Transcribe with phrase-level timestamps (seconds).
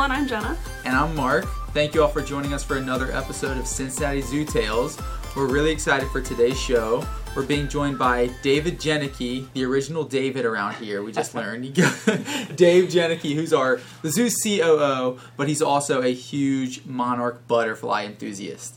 [0.00, 0.18] everyone.
[0.18, 0.56] I'm Jenna.
[0.86, 1.44] And I'm Mark.
[1.74, 4.98] Thank you all for joining us for another episode of Cincinnati Zoo Tales.
[5.36, 7.06] We're really excited for today's show.
[7.36, 11.02] We're being joined by David Jenike, the original David around here.
[11.02, 11.74] We just learned.
[11.74, 18.76] Dave Jenike, who's our the zoo COO, but he's also a huge monarch butterfly enthusiast.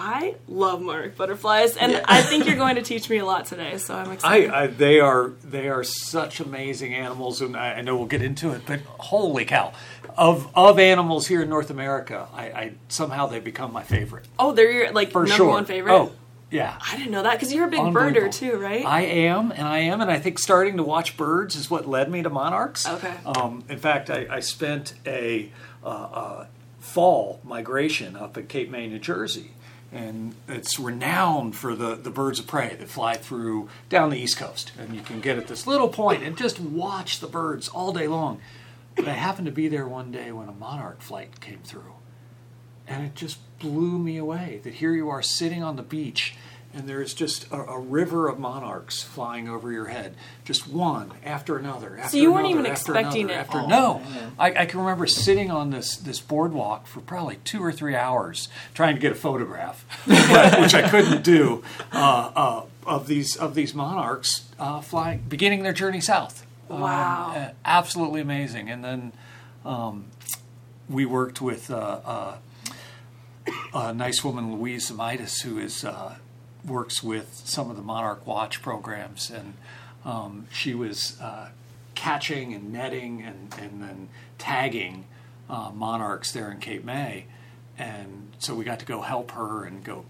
[0.00, 2.04] I love monarch butterflies, and Yeah.
[2.06, 3.78] I think you're going to teach me a lot today.
[3.78, 4.50] So I'm I, excited.
[4.50, 8.52] I they are they are such amazing animals, and I, I know we'll get into
[8.52, 8.62] it.
[8.64, 9.72] But holy cow,
[10.16, 14.52] of of animals here in North America, I, I somehow they become my favorite oh,
[14.52, 15.48] they're your like for number sure.
[15.48, 15.92] one favorite.
[15.92, 16.12] Oh,
[16.50, 16.78] yeah.
[16.80, 18.84] I didn't know that because you're a big birder too, right?
[18.84, 22.10] I am, and I am, and I think starting to watch birds is what led
[22.10, 22.88] me to monarchs.
[22.88, 23.12] Okay.
[23.26, 25.50] Um, in fact, I, I spent a
[25.84, 26.46] uh, uh,
[26.78, 29.50] fall migration up at Cape May, New Jersey,
[29.92, 34.38] and it's renowned for the, the birds of prey that fly through down the East
[34.38, 37.92] Coast, and you can get at this little point and just watch the birds all
[37.92, 38.40] day long.
[38.98, 41.94] But I happened to be there one day when a monarch flight came through
[42.88, 46.34] and it just blew me away that here you are sitting on the beach
[46.74, 51.56] and there's just a, a river of monarchs flying over your head just one after
[51.56, 53.40] another after you weren't even after expecting another, it.
[53.40, 54.32] after Oh, no man.
[54.38, 58.48] I, I can remember sitting on this this boardwalk for probably two or three hours
[58.74, 63.54] trying to get a photograph but, which I couldn't do uh, uh, of these of
[63.54, 67.32] these monarchs uh, flying beginning their journey south Wow.
[67.34, 68.70] uh, absolutely amazing.
[68.70, 69.12] And then
[69.64, 70.06] um,
[70.88, 72.36] we worked with uh, uh,
[73.74, 76.16] a nice woman, Louise Zemaitis, who is uh,
[76.64, 79.54] works with some of the Monarch Watch programs, and
[80.04, 81.48] um, she was uh,
[81.94, 85.04] catching and netting and, and then tagging
[85.48, 87.24] uh, monarchs there in Cape May,
[87.78, 90.04] and so we got to go help her and go,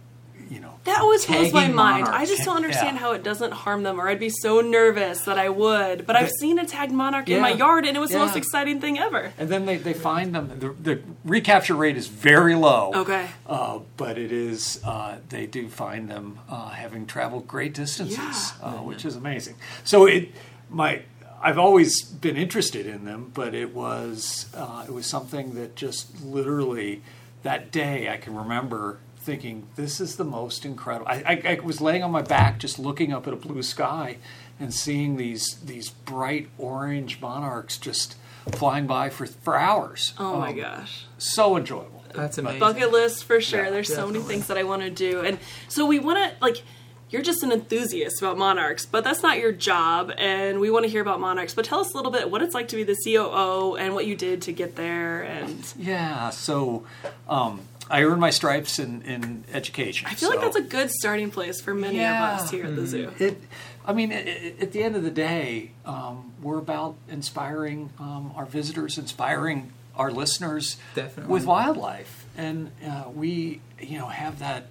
[0.51, 2.09] you know, that always blows my Tagging mind.
[2.09, 3.01] I just don't understand Yeah.
[3.03, 6.07] how it doesn't harm them, or I'd be so nervous that I would.
[6.07, 8.81] But I've seen a tagged monarch in my yard, and it was the most exciting
[8.81, 9.33] thing ever.
[9.39, 10.49] and then they, they find them.
[10.59, 12.93] The, the recapture rate is very low.
[12.95, 13.27] Okay.
[13.47, 18.67] Uh, but it is, uh, they do find them uh, having traveled great distances, Yeah.
[18.67, 19.57] uh, which is amazing.
[19.85, 20.31] So it,
[20.71, 21.03] my,
[21.43, 26.23] I've always been interested in them, but it was, uh, it was something that just
[26.25, 27.03] literally
[27.43, 28.99] that day I can remember
[29.29, 31.07] thinking, this is the most incredible.
[31.07, 34.17] I, I, I was laying on my back just looking up at a blue sky
[34.59, 38.17] and seeing these these bright orange monarchs just
[38.53, 40.15] flying by for, for hours.
[40.19, 41.05] Oh my Um, gosh.
[41.19, 42.03] So enjoyable.
[42.15, 42.61] That's amazing.
[42.61, 43.65] bucket list for sure.
[43.65, 46.43] Yeah, There's so many things that I want to do, and so we want to
[46.43, 46.63] like.
[47.11, 50.91] You're just an enthusiast about monarchs, but that's not your job, and we want to
[50.91, 51.55] hear about monarchs.
[51.55, 54.05] But tell us a little bit what it's like to be the COO and what
[54.07, 55.23] you did to get there.
[55.23, 56.85] And Yeah, so
[57.27, 60.09] um, I earned my stripes in, in education.
[60.11, 62.35] I feel like that's a good starting place for many Yeah.
[62.37, 63.11] of us here at the zoo.
[63.19, 63.41] It,
[63.87, 68.33] I mean, i- i at the end of the day, um, we're about inspiring um,
[68.37, 71.33] our visitors, inspiring our listeners Definitely.
[71.33, 74.67] with wildlife, and uh, we, you know, have that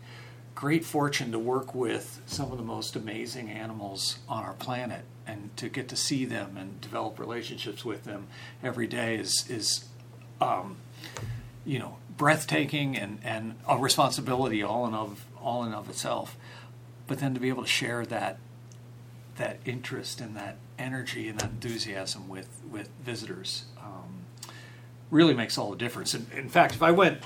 [0.56, 5.50] great fortune to work with some of the most amazing animals on our planet, and
[5.58, 8.28] to get to see them and develop relationships with them
[8.64, 9.86] every day is is
[10.40, 10.78] um,
[11.66, 16.36] you know breathtaking and, and a responsibility all in of all in of itself.
[17.08, 18.38] But then to be able to share that
[19.38, 24.22] that interest and that energy and that enthusiasm with with visitors um,
[25.12, 26.14] really makes all the difference.
[26.14, 27.20] And in fact, if I went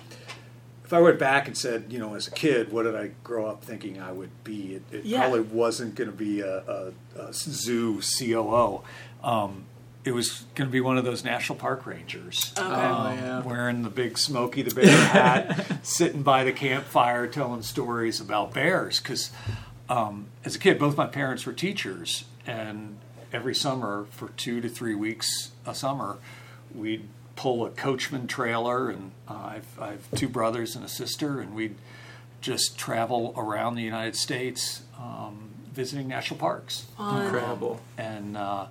[0.84, 3.46] if I went back and said, you know, as a kid, what did I grow
[3.46, 4.76] up thinking I would be?
[4.76, 5.22] It, it Yeah.
[5.22, 8.82] probably wasn't going to be a, a, a zoo COO.
[9.24, 9.64] Um,
[10.04, 12.68] it was going to be one of those national park rangers, Okay.
[12.68, 13.42] Oh, um, yeah.
[13.44, 19.00] wearing the big Smokey the Bear hat, sitting by the campfire telling stories about bears.
[19.00, 19.32] Because
[19.90, 22.98] um, as a kid, both my parents were teachers, and
[23.32, 26.18] every summer for two to three weeks a summer,
[26.74, 31.40] we'd pull a coachman trailer, and uh, I've, I have two brothers and a sister,
[31.40, 31.76] and we'd
[32.42, 37.24] just travel around the United States um, visiting national parks Fun.
[37.26, 37.80] Incredible.
[37.98, 38.66] and uh,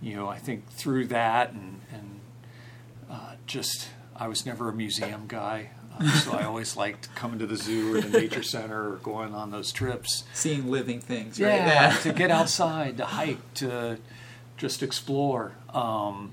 [0.00, 2.20] you know I think through that and and
[3.10, 7.46] uh, just I was never a museum guy, uh, so I always liked coming to
[7.46, 10.24] the zoo or the nature center or going on those trips.
[10.32, 11.54] Seeing living things, right?
[11.54, 13.98] Yeah, to get outside, to hike, to
[14.56, 16.32] just explore, um,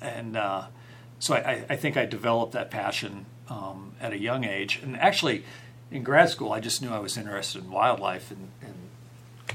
[0.00, 0.66] and uh,
[1.18, 4.80] so I, I think I developed that passion um, at a young age.
[4.82, 5.44] And actually,
[5.90, 8.74] in grad school, I just knew I was interested in wildlife and, and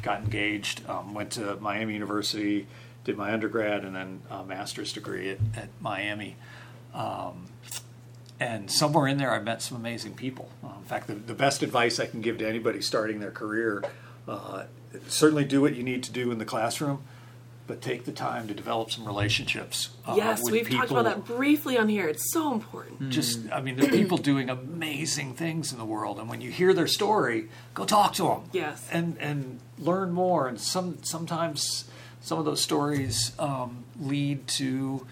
[0.01, 0.87] got engaged.
[0.89, 2.67] Um, went to Miami University,
[3.03, 6.35] did my undergrad and then a master's degree at, at Miami.
[6.93, 7.47] Um,
[8.39, 10.49] and somewhere in there, I met some amazing people.
[10.63, 13.83] Uh, in fact, the, the best advice I can give to anybody starting their career
[14.27, 14.63] uh,
[15.07, 17.03] certainly do what you need to do in the classroom,
[17.67, 19.89] but take the time to develop some relationships.
[20.05, 22.07] uh, yes, with we've talked about that briefly on here.
[22.07, 23.09] It's so important.
[23.09, 26.51] just i mean there are people doing amazing things in the world and when you
[26.51, 28.87] hear their story go talk to them Yes.
[28.91, 31.85] and and learn more and some sometimes
[32.23, 35.05] some of those stories um, lead to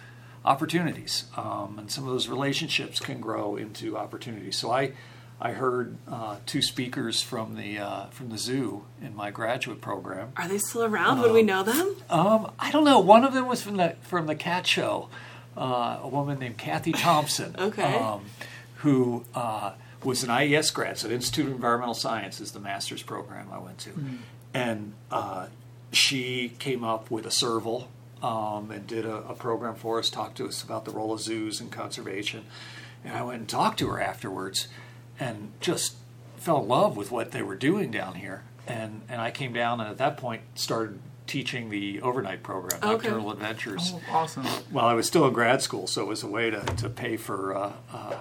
[0.44, 4.92] opportunities um, and some of those relationships can grow into opportunities so i
[5.40, 10.32] i heard uh, two speakers from the uh, from the zoo in my graduate program
[10.38, 11.20] Are they still around?
[11.22, 11.96] Would we know them?
[12.10, 13.00] um, I don't know.
[13.00, 15.10] One of them was from the from the Cat Show.
[15.58, 17.56] Uh, a woman named Kathy Thompson.
[17.60, 17.96] Okay.
[17.98, 18.26] Um,
[18.78, 19.74] who uh,
[20.04, 23.78] was an IES grad, so the Institute of Environmental Sciences, the master's program I went
[23.80, 23.92] to,
[24.56, 25.48] and uh,
[25.92, 27.90] she came up with a serval
[28.24, 31.20] um, and did a, a program for us, talked to us about the role of
[31.22, 32.46] zoos and conservation,
[33.04, 34.68] and I went and talked to her afterwards,
[35.20, 35.96] and just
[36.38, 39.80] fell in love with what they were doing down here, and and I came down
[39.82, 43.08] and at that point started teaching the overnight program, Okay.
[43.08, 43.94] Nocturnal Adventures.
[43.96, 44.46] Oh, awesome.
[44.72, 47.16] Well, I was still in grad school, so it was a way to, to pay
[47.18, 47.56] for.
[47.56, 48.16] Uh, uh,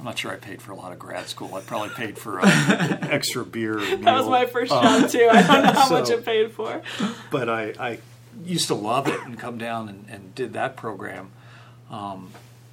[0.00, 1.54] I'm not sure I paid for a lot of grad school.
[1.54, 2.46] I probably paid for uh,
[3.02, 3.74] extra beer.
[3.78, 5.28] That was my first job too.
[5.30, 6.80] I don't know how much so- it paid for.
[7.30, 7.98] But I, I
[8.42, 11.32] used to love it and come down and, and did that program.
[11.90, 12.30] Um,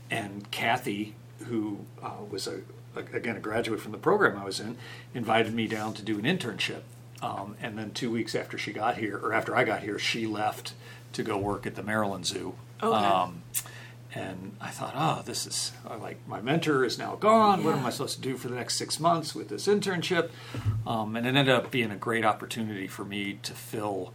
[0.09, 1.15] and Kathy,
[1.47, 2.61] who uh, was a,
[2.95, 4.77] a- again a graduate from the program I was in,
[5.13, 6.83] invited me down to do an internship.
[7.21, 10.25] Um, and then two weeks after she got here, or after I got here, she
[10.25, 10.71] left
[11.11, 12.55] to go work at the Maryland Zoo.
[12.81, 12.95] Okay.
[14.17, 17.63] And I thought, oh, this is I like my mentor is now gone.
[17.63, 20.31] What am I supposed to do for the next six months with this internship?
[20.87, 24.13] Um, and it ended up being a great opportunity for me to fill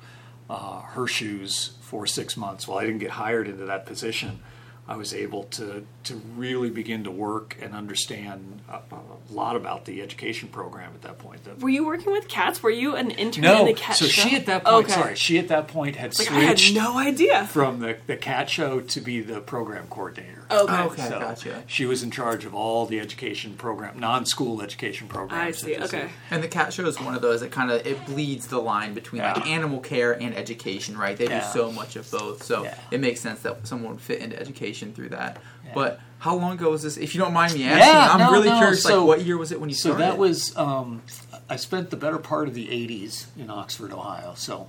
[0.51, 2.67] uh, her shoes for six months.
[2.67, 4.41] While I didn't get hired into that position,
[4.88, 9.00] I was able to to really begin to work and understand a, a
[9.32, 11.44] lot about the education program at that point.
[11.44, 12.61] The- Were you working with cats?
[12.62, 14.29] Were you an intern no, in the cat so show?
[14.29, 14.93] she at that point, Okay.
[14.93, 17.46] sorry, she at that point had Like, I had switched no idea.
[17.46, 20.40] from the, the cat show to be the program coordinator.
[20.50, 21.05] Oh, okay.
[21.05, 21.62] Okay, gotcha.
[21.69, 25.56] She was in charge of all the education program, non-school education programs.
[25.56, 25.79] I see.
[25.79, 26.08] Okay.
[26.31, 28.93] And the cat show is one of those that kind of it bleeds the line
[28.94, 31.17] between like animal care and education, right?
[31.17, 31.40] They Yeah.
[31.40, 32.75] do so much of both, so Yeah.
[32.90, 35.39] it makes sense that someone would fit into education through that.
[35.65, 35.73] Yeah.
[35.75, 36.97] But how long ago was this?
[36.97, 38.83] If you don't mind me asking, Yeah, I'm no, really no, curious.
[38.83, 40.05] so- like, what year was it when you So started?
[40.05, 41.03] So that was um,
[41.49, 44.33] I spent the better part of the '80s in Oxford, Ohio.
[44.37, 44.69] So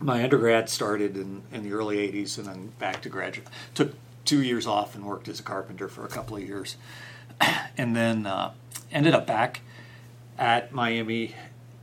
[0.00, 3.48] my undergrad started in, in the early '80s, and then back to graduate.
[3.74, 3.94] Took
[4.24, 6.76] two years off and worked as a carpenter for a couple of years,
[7.76, 8.52] and then uh,
[8.90, 9.60] ended up back
[10.38, 11.34] at Miami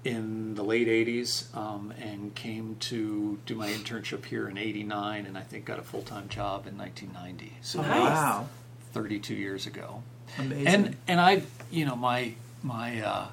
[0.03, 5.38] in the late 80s um, and came to do my internship here in 89 and
[5.38, 7.89] I think got a full-time job in 1990 so Nice.
[7.89, 8.48] wow,
[8.94, 10.01] 32 years ago
[10.39, 10.68] amazing.
[10.68, 12.33] and and I, you know, my
[12.63, 13.27] my uh,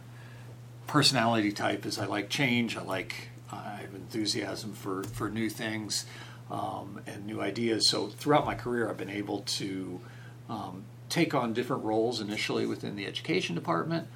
[0.86, 2.76] personality type is I like change.
[2.76, 3.14] I like
[3.52, 6.06] I have enthusiasm for for new things
[6.50, 7.88] um, and new ideas.
[7.88, 10.00] So throughout my career, I've been able to
[10.48, 14.08] um, take on different roles initially within the education department.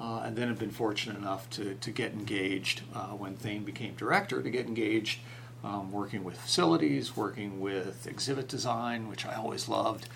[0.00, 3.94] Uh, and then have been fortunate enough to, to get engaged uh, when Thane became
[3.94, 5.20] director, to get engaged
[5.62, 10.08] um, working with facilities, working with exhibit design, which I always loved,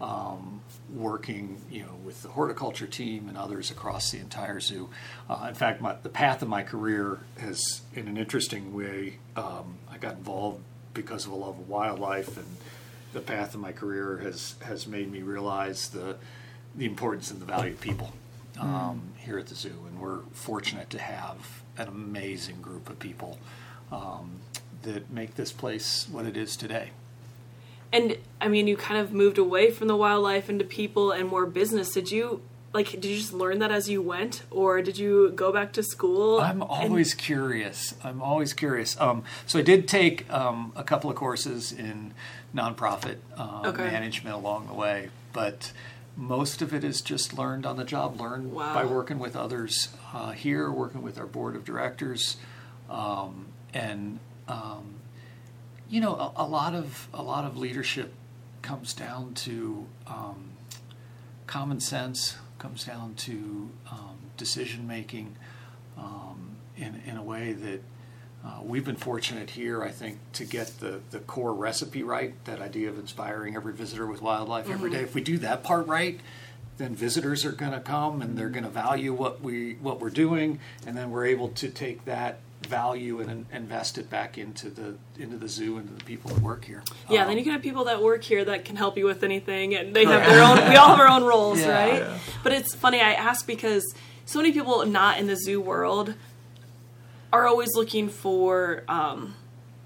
[0.00, 0.60] um,
[0.92, 4.88] working, you know, with the horticulture team and others across the entire zoo.
[5.28, 9.78] Uh, in fact, my, the path of my career has, in an interesting way, um,
[9.90, 10.62] I got involved
[10.94, 12.56] because of a love of wildlife, and
[13.12, 16.16] the path of my career has has made me realize the
[16.74, 18.12] the importance and the value of people
[18.60, 23.38] um, here at the zoo, and we're fortunate to have an amazing group of people
[23.92, 24.40] um,
[24.82, 26.90] that make this place what it is today.
[27.92, 31.46] And I mean, you kind of moved away from the wildlife into people and more
[31.46, 31.92] business.
[31.92, 32.42] Did you
[32.74, 32.90] like?
[32.90, 36.38] Did you just learn that as you went, or did you go back to school?
[36.40, 37.94] I'm and- always curious.
[38.04, 39.00] I'm always curious.
[39.00, 42.12] Um, so I did take um, a couple of courses in
[42.54, 43.84] nonprofit uh, Okay.
[43.84, 45.72] management along the way, but
[46.18, 48.74] most of it is just learned on the job, learned Wow.
[48.74, 52.36] by working with others uh, here, working with our board of directors,
[52.90, 54.94] um, and um,
[55.88, 58.12] you know, a, a lot of a lot of leadership
[58.62, 60.50] comes down to um,
[61.46, 65.36] common sense, comes down to um, decision making
[65.96, 67.80] um, in in a way that.
[68.44, 72.32] Uh, we've been fortunate here, I think, to get the, the core recipe right.
[72.44, 75.00] That idea of inspiring every visitor with wildlife every day.
[75.00, 76.20] If we do that part right,
[76.76, 80.10] then visitors are going to come and they're going to value what we what we're
[80.10, 84.70] doing, and then we're able to take that value and in- invest it back into
[84.70, 86.82] the into the zoo and to the people that work here.
[87.10, 89.24] yeah, Um, then you can have people that work here that can help you with
[89.24, 90.70] anything, and they have their own.
[90.70, 91.68] We all have our own roles, Yeah.
[91.84, 91.94] right?
[92.02, 92.18] Yeah.
[92.44, 93.00] But it's funny.
[93.00, 93.84] I ask because
[94.26, 96.14] so many people not in the zoo world
[97.32, 99.34] are always looking for um,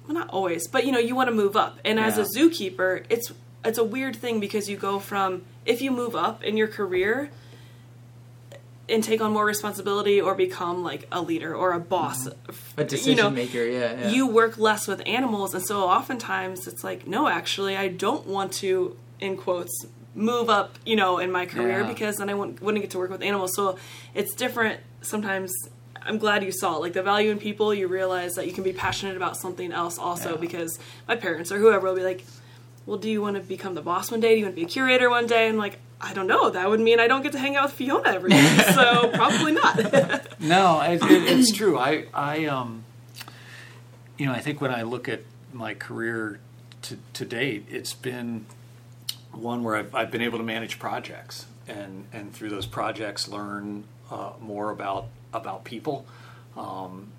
[0.06, 1.78] well, not always, but you know, you want to move up.
[1.84, 3.32] And as a zookeeper, it's
[3.64, 7.30] it's a weird thing because you go from if you move up in your career
[8.88, 12.80] and take on more responsibility or become like a leader or a boss, Mm-hmm.
[12.80, 14.08] A decision you know, maker, yeah, yeah.
[14.10, 18.52] you work less with animals, and so oftentimes it's like, no, actually, I don't want
[18.54, 21.86] to, in quotes, move up, you know, in my career Yeah.
[21.88, 23.54] because then I wouldn't, wouldn't get to work with animals.
[23.54, 23.78] So
[24.14, 25.52] it's different sometimes.
[26.04, 26.80] I'm glad you saw it.
[26.80, 29.98] Like the value in people, you realize that you can be passionate about something else
[29.98, 30.36] also Yeah.
[30.40, 30.78] because
[31.08, 32.24] my parents or whoever will be like,
[32.86, 34.34] well, do you want to become the boss one day?
[34.34, 35.48] Do you want to be a curator one day?
[35.48, 36.50] And like, I don't know.
[36.50, 38.56] That would mean I don't get to hang out with Fiona every day.
[38.74, 40.28] so probably not.
[40.40, 41.78] No, it, it, it's true.
[41.78, 42.82] I, I, um,
[44.18, 45.20] you know, I think when I look at
[45.52, 46.40] my career
[46.82, 48.46] to, to date, it's been
[49.30, 53.84] one where I've, I've been able to manage projects and, and through those projects learn
[54.10, 56.06] uh, more about about people,
[56.56, 57.12] um,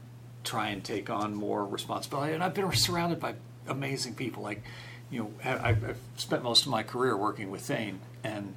[0.44, 2.34] try and take on more responsibility.
[2.34, 3.36] And I've been surrounded by
[3.68, 4.44] amazing people.
[4.44, 4.62] Like,
[5.10, 8.56] you know, I've spent most of my career working with Thane, and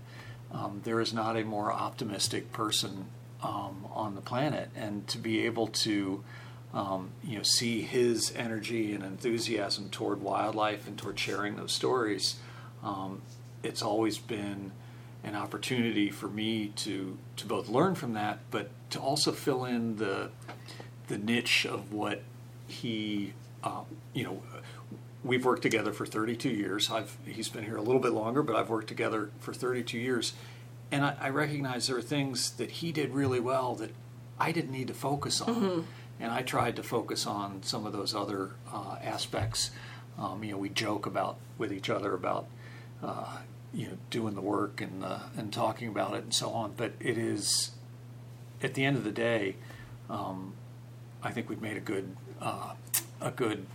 [0.53, 3.07] um, there is not a more optimistic person
[3.43, 4.71] um, on the planet.
[4.75, 6.25] And to be able to,
[6.73, 12.37] um, you know, see his energy and enthusiasm toward wildlife and toward sharing those stories,
[12.83, 13.23] um,
[13.63, 14.73] it's always been
[15.27, 19.97] an opportunity for me to to both learn from that, but to also fill in
[19.97, 20.31] the
[21.09, 22.23] the niche of what
[22.67, 24.43] he, uh, you know,
[25.23, 26.91] we've worked together for 32 years.
[26.91, 30.33] I've he's been here a little bit longer, but I've worked together for 32 years,
[30.91, 33.91] and I, I recognize there are things that he did really well that
[34.39, 35.87] I didn't need to focus on,
[36.21, 39.73] and I tried to focus on some of those other uh, aspects.
[40.19, 42.47] Um, you know, we joke about with each other about
[43.03, 43.39] uh,
[43.77, 46.93] you know doing the work and uh, and talking about it and so on, but
[46.99, 47.71] it is
[48.63, 49.57] at the end of the day.
[50.09, 50.55] Um,
[51.23, 52.73] I think we've made a good uh,
[53.21, 53.67] a good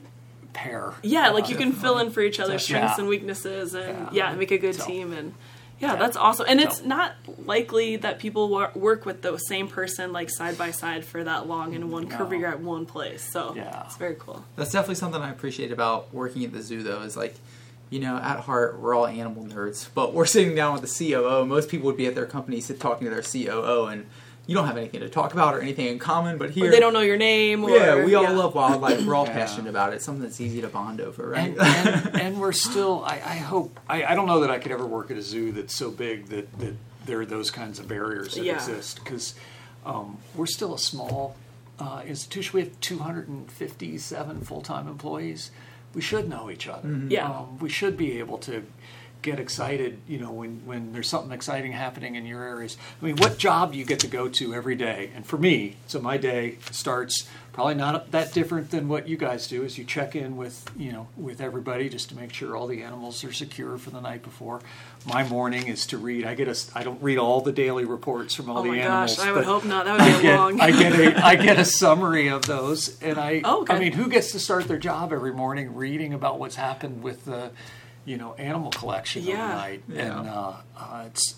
[0.53, 0.93] pair.
[1.03, 2.99] Yeah, like you can fill in for each other's So, strengths yeah.
[3.01, 4.29] and weaknesses, and Yeah.
[4.31, 5.13] yeah, make a good So- team.
[5.13, 5.33] And
[5.79, 5.95] yeah, Yeah.
[5.99, 6.45] that's awesome.
[6.49, 7.13] And it's not
[7.45, 11.47] likely that people wor- work with the same person like side by side for that
[11.47, 12.17] long in one No.
[12.17, 13.29] career at one place.
[13.31, 13.83] So Yeah.
[13.85, 14.43] it's very cool.
[14.55, 17.35] That's definitely something I appreciate about working at the zoo, though, is like,
[17.91, 21.45] you know, at heart, we're all animal nerds, but we're sitting down with the COO.
[21.45, 24.07] Most people would be at their company sit talking to their COO, and
[24.47, 26.67] you don't have anything to talk about or anything in common, but here.
[26.67, 27.63] Or they don't know your name.
[27.63, 28.31] Or, Yeah, we all yeah.
[28.31, 29.05] love wildlife.
[29.05, 29.33] We're all Yeah.
[29.33, 29.97] passionate about it.
[29.97, 31.55] It's something that's easy to bond over, right?
[31.55, 34.71] and, and, and we're still I, I hope I, I don't know that I could
[34.71, 36.73] ever work at a zoo that's so big that, that
[37.05, 38.55] there are those kinds of barriers that Yeah.
[38.55, 39.35] exist because
[39.85, 41.35] um, we're still a small
[41.79, 42.51] uh, institution.
[42.53, 45.51] We have 257 full-time employees.
[45.93, 46.87] We should know each other.
[47.09, 47.29] Yeah.
[47.29, 48.63] Um, we should be able to
[49.21, 52.77] get excited, you know, when, when there's something exciting happening in your areas.
[53.01, 55.11] I mean, what job do you get to go to every day?
[55.15, 59.47] And for me, so my day starts probably not that different than what you guys
[59.47, 62.65] do is you check in with, you know, with everybody just to make sure all
[62.65, 64.61] the animals are secure for the night before.
[65.05, 66.25] My morning is to read.
[66.25, 69.17] I get a I don't read all the daily reports from all Oh the animals.
[69.17, 69.85] gosh, I would hope not.
[69.85, 70.61] That would be I get, long.
[70.61, 73.73] I get a I get a summary of those, and I Oh, okay.
[73.75, 77.25] I mean, who gets to start their job every morning reading about what's happened with
[77.25, 77.51] the,
[78.05, 79.45] you know, animal collection Yeah.
[79.45, 80.19] overnight, Yeah.
[80.19, 81.35] and uh, uh, it's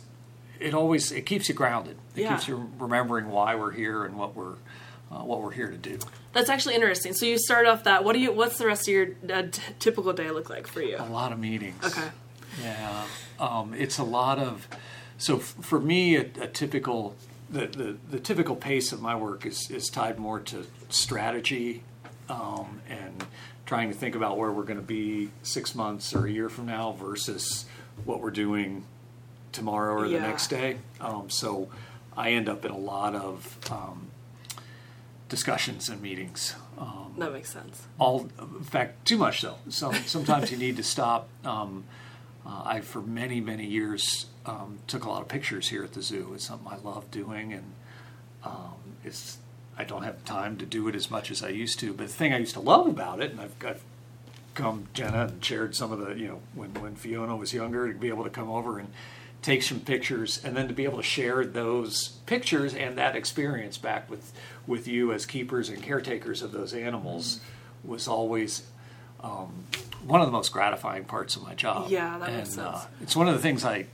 [0.60, 1.98] it always it keeps you grounded.
[2.16, 2.30] It Yeah.
[2.36, 4.56] keeps you remembering why we're here and what we're
[5.12, 6.00] uh, what we're here to do.
[6.32, 7.14] That's actually interesting.
[7.14, 8.04] So you start off that.
[8.04, 8.32] What do you?
[8.32, 10.98] What's the rest of your uh, t- typical day look like for you?
[10.98, 11.84] A lot of meetings.
[11.84, 12.10] Okay.
[12.62, 13.04] Yeah,
[13.40, 14.68] um, it's a lot of.
[15.18, 17.16] So f- for me, a, a typical
[17.50, 21.84] the, the the typical pace of my work is is tied more to strategy,
[22.30, 23.26] um, and
[23.66, 26.66] trying to think about where we're going to be six months or a year from
[26.66, 27.66] now versus
[28.06, 28.84] what we're doing
[29.52, 30.20] tomorrow or Yeah.
[30.20, 30.78] the next day.
[31.00, 31.70] Um, so
[32.18, 34.08] I end up in a lot of um,
[35.30, 36.56] discussions and meetings.
[36.78, 37.84] Um, That makes sense.
[38.00, 41.84] all in fact too much though some sometimes you need to stop um,
[42.46, 46.02] uh, i for many many years um, took a lot of pictures here at the
[46.02, 47.64] zoo it's something i love doing and
[48.44, 48.74] um,
[49.06, 49.38] it's
[49.84, 52.14] i don't have time to do it as much as i used to but the
[52.14, 53.78] thing i used to love about it and i've got
[54.54, 58.00] come jenna and shared some of the you know when, when fiona was younger to
[58.00, 58.88] be able to come over and
[59.42, 63.78] take some pictures and then to be able to share those pictures and that experience
[63.78, 64.32] back with
[64.66, 67.42] with you as keepers and caretakers of those animals
[67.84, 68.64] was always
[69.22, 69.66] um,
[70.06, 71.90] one of the most gratifying parts of my job.
[71.90, 73.86] Yeah, that makes and, Uh, it's one of the things I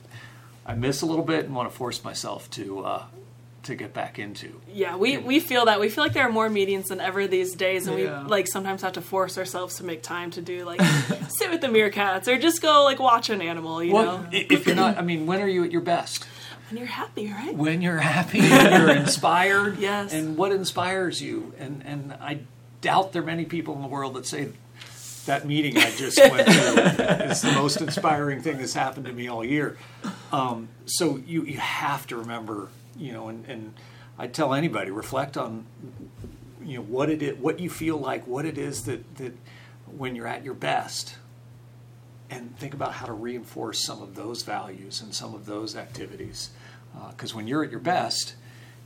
[0.65, 3.03] I miss a little bit and want to force myself to uh,
[3.69, 4.61] to get back into.
[4.71, 5.79] Yeah, we, we feel that.
[5.79, 8.23] We feel like there are more meetings than ever these days, and Yeah.
[8.23, 10.81] we like sometimes have to force ourselves to make time to do like
[11.29, 13.81] sit with the meerkats or just go like watch an animal.
[13.83, 16.25] You Well, know, if you're not, I mean, when are you at your best?
[16.69, 17.55] when you're happy, right?
[17.55, 20.13] When you're happy, when you're inspired, Yes.
[20.13, 21.53] and what inspires you.
[21.57, 22.41] And and I
[22.81, 24.49] doubt there are many people in the world that say
[25.25, 29.27] that meeting I just went to is the most inspiring thing that's happened to me
[29.27, 29.77] all year.
[30.31, 32.69] Um, so you you have to remember,
[33.00, 33.74] you know, and, and
[34.18, 35.65] I tell anybody reflect on,
[36.63, 39.34] you know, what it is, what you feel like, what it is that that
[39.98, 41.15] when you're at your best,
[42.29, 46.51] and think about how to reinforce some of those values and some of those activities.
[47.10, 48.36] Because uh, when you're at your best,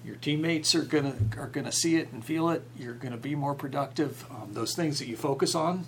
[0.05, 2.63] your teammates are gonna are gonna see it and feel it.
[2.77, 4.25] You're gonna be more productive.
[4.29, 5.86] Um, those things that you focus on,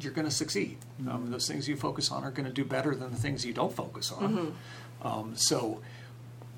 [0.00, 0.78] you're gonna succeed.
[1.00, 1.10] Mm-hmm.
[1.10, 3.74] Um, those things you focus on are gonna do better than the things you don't
[3.74, 4.36] focus on.
[4.36, 5.06] Mm-hmm.
[5.06, 5.80] Um, so,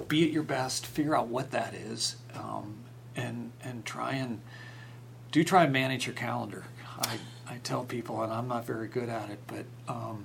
[0.08, 0.86] be at your best.
[0.86, 2.74] Figure out what that is, um,
[3.16, 4.40] and and try and
[5.32, 6.64] do try and manage your calendar.
[6.98, 10.24] I I tell people, and I'm not very good at it, but um,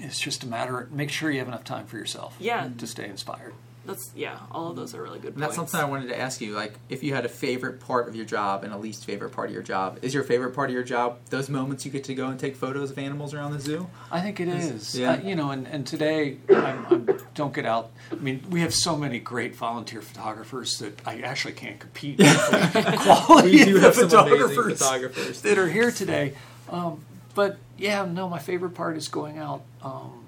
[0.00, 0.80] it's just a matter.
[0.80, 2.36] Of, make sure you have enough time for yourself.
[2.38, 2.68] Yeah.
[2.78, 3.54] To stay inspired
[3.86, 6.40] that's yeah all of those are really good and that's something i wanted to ask
[6.40, 9.30] you like if you had a favorite part of your job and a least favorite
[9.30, 12.04] part of your job is your favorite part of your job those moments you get
[12.04, 13.86] to go and take photos of animals around the zoo?
[14.10, 15.12] I think it is yeah.
[15.12, 17.90] Uh, you know and, and today I'm, I'm, don't get out.
[18.10, 22.50] I mean we have so many great volunteer photographers that i actually can't compete with
[22.50, 25.42] the quality we do have of photographers, photographers.
[25.42, 26.34] that are here today.
[26.70, 30.24] Um, but yeah no my favorite part is going out um,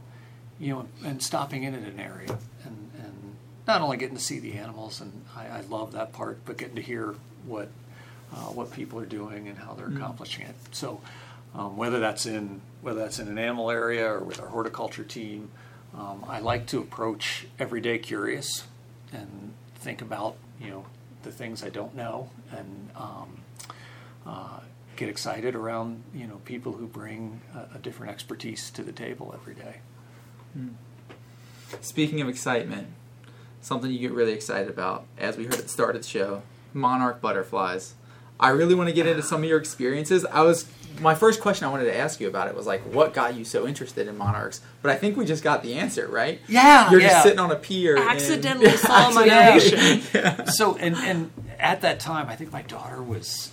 [0.58, 2.38] you know and stopping in at an area
[3.66, 6.76] not only getting to see the animals, and I, I love that part, but getting
[6.76, 7.68] to hear what
[8.32, 9.96] uh, what people are doing and how they're mm.
[9.96, 10.54] accomplishing it.
[10.72, 11.00] So
[11.54, 15.50] um, whether that's in whether that's in an animal area or with our horticulture team,
[15.96, 18.64] um, I like to approach every day curious
[19.12, 20.84] and think about you know
[21.22, 23.40] the things I don't know and um,
[24.26, 24.60] uh,
[24.96, 29.32] get excited around you know people who bring a, a, different expertise to the table
[29.34, 29.76] every day.
[30.56, 30.74] Mm.
[31.80, 32.88] Speaking of excitement,
[33.66, 36.42] something you get really excited about, as we heard at the start of the show,
[36.72, 37.94] monarch butterflies.
[38.38, 40.24] I really want to get into some of your experiences.
[40.24, 40.70] I was
[41.00, 43.44] my first question I wanted to ask you about it was like, what got you
[43.44, 44.60] so interested in monarchs?
[44.82, 46.40] But I think we just got the answer, right?
[46.46, 47.08] Yeah, you're yeah.
[47.08, 47.96] just sitting on a pier.
[47.96, 50.02] Accidentally and, saw migration.
[50.14, 50.44] yeah.
[50.44, 53.50] So, and and at that time, I think my daughter was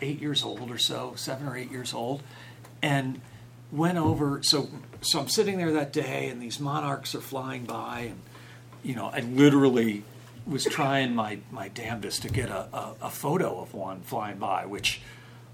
[0.00, 2.22] eight years old or so, seven or eight years old,
[2.80, 3.20] and
[3.70, 4.42] went over.
[4.42, 4.70] So,
[5.02, 8.20] so I'm sitting there that day, and these monarchs are flying by, and
[8.82, 10.02] you know, I literally
[10.46, 14.66] was trying my, my damnedest to get a, a, a photo of one flying by,
[14.66, 15.00] which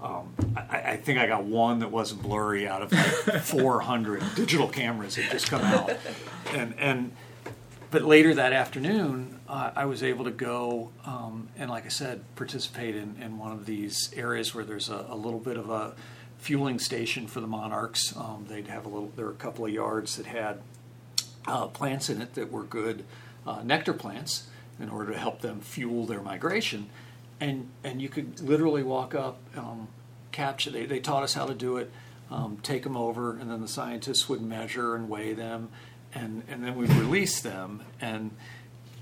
[0.01, 4.67] um, I, I, think I got one that wasn't blurry out of like 400 digital
[4.67, 5.91] cameras that just come out.
[6.53, 7.11] And, and
[7.89, 12.23] but later that afternoon, uh, I was able to go um, and, like I said,
[12.35, 15.93] participate in, in one of these areas where there's a, a little bit of a
[16.37, 18.15] fueling station for the monarchs.
[18.15, 19.11] Um, they'd have a little.
[19.15, 20.59] There were a couple of yards that had
[21.47, 23.05] uh, plants in it that were good
[23.45, 24.47] uh, nectar plants
[24.79, 26.89] in order to help them fuel their migration.
[27.39, 29.87] And, and you could literally walk up, um,
[30.31, 31.91] capture, they, they taught us how to do it,
[32.29, 35.69] um, take them over, and then the scientists would measure and weigh them,
[36.13, 37.81] and, and then we'd release them.
[38.01, 38.31] And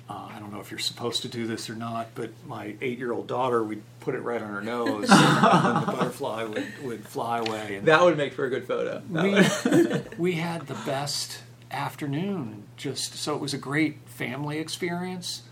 [0.09, 2.99] uh, I don't know if you're supposed to do this or not, but my eight
[2.99, 6.83] year old daughter, we'd put it right on her nose, and then the butterfly would,
[6.83, 7.77] would fly away.
[7.77, 9.01] And that would make for a good photo.
[9.09, 11.41] We, we had the best
[11.75, 12.63] afternoon.
[12.77, 15.43] Just so it was a great family experience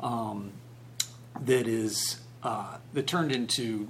[0.00, 0.52] um,
[1.40, 3.88] that is uh, that turned into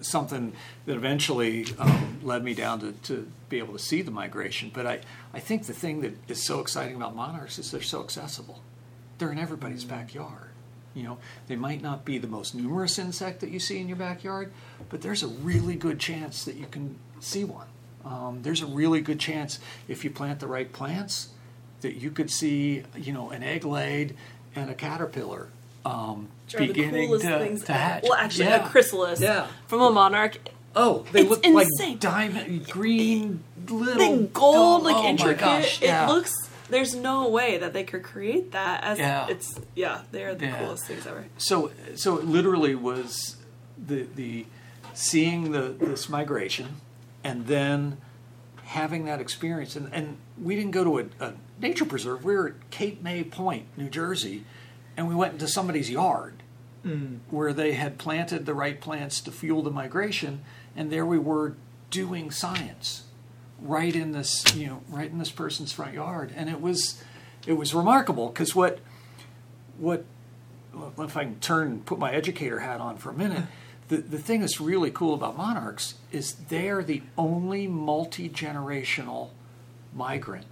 [0.00, 0.52] something
[0.86, 4.70] that eventually um, led me down to, to be able to see the migration.
[4.72, 5.00] But I,
[5.32, 8.60] I think the thing that is so exciting about monarchs is they're so accessible.
[9.18, 10.50] They're in everybody's backyard.
[10.94, 13.96] You know, they might not be the most numerous insect that you see in your
[13.96, 14.52] backyard,
[14.90, 17.66] but there's a really good chance that you can see one.
[18.04, 21.28] Um, there's a really good chance if you plant the right plants
[21.80, 24.16] that you could see, you know, an egg laid
[24.54, 25.48] and a caterpillar
[25.84, 28.04] um, beginning to, to hatch.
[28.04, 28.66] Well, actually, yeah.
[28.66, 29.46] a chrysalis yeah.
[29.66, 30.38] from a monarch.
[30.76, 31.92] Oh, they it's look insane.
[31.92, 35.40] like diamond green little they gold, like oh intricate.
[35.40, 36.04] Gosh, yeah.
[36.04, 36.34] It looks.
[36.68, 38.82] There's no way that they could create that.
[38.82, 39.28] As yeah.
[39.28, 41.26] it's yeah, they are the coolest things ever.
[41.38, 43.36] So so it literally was
[43.78, 44.46] the the
[44.94, 46.80] seeing the this migration
[47.24, 47.98] and then
[48.64, 49.74] having that experience.
[49.74, 52.24] And, and we didn't go to a, a nature preserve.
[52.24, 54.44] We were at Cape May Point, New Jersey,
[54.96, 56.42] and we went into somebody's yard
[56.84, 57.18] mm.
[57.30, 60.42] where they had planted the right plants to fuel the migration,
[60.76, 61.56] and there we were
[61.90, 63.04] doing science
[63.60, 67.02] right in this you know right in this person's front yard, and it was
[67.46, 68.80] it was remarkable because what
[69.78, 70.04] what
[70.98, 73.44] if I can turn put my educator hat on for a minute
[73.88, 79.30] the, the thing that's really cool about monarchs is they are the only multi generational
[79.94, 80.46] migrant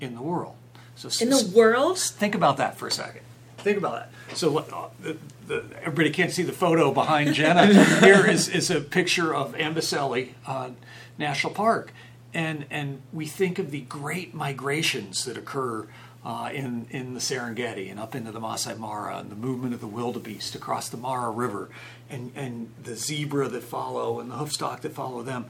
[0.00, 0.54] in the world.
[0.94, 3.22] So in the world, think about that for a second.
[3.58, 4.36] think about that.
[4.36, 5.16] So uh, the,
[5.46, 7.66] the, everybody can't see the photo behind Jenna.
[8.00, 10.70] Here is, is a picture of Amboseli uh,
[11.18, 11.92] National Park,
[12.34, 15.86] and and we think of the great migrations that occur.
[16.24, 19.80] Uh, in in the Serengeti and up into the Masai Mara and the movement of
[19.80, 21.68] the wildebeest across the Mara River,
[22.08, 25.46] and and the zebra that follow and the hoofstock that follow them.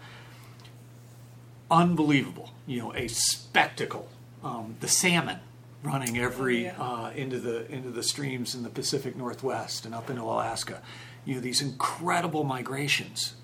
[1.70, 4.08] Unbelievable, you know, a spectacle.
[4.42, 5.40] Um, the salmon
[5.82, 10.22] running every uh, into the into the streams in the Pacific Northwest and up into
[10.22, 10.80] Alaska.
[11.24, 13.34] You know these incredible migrations.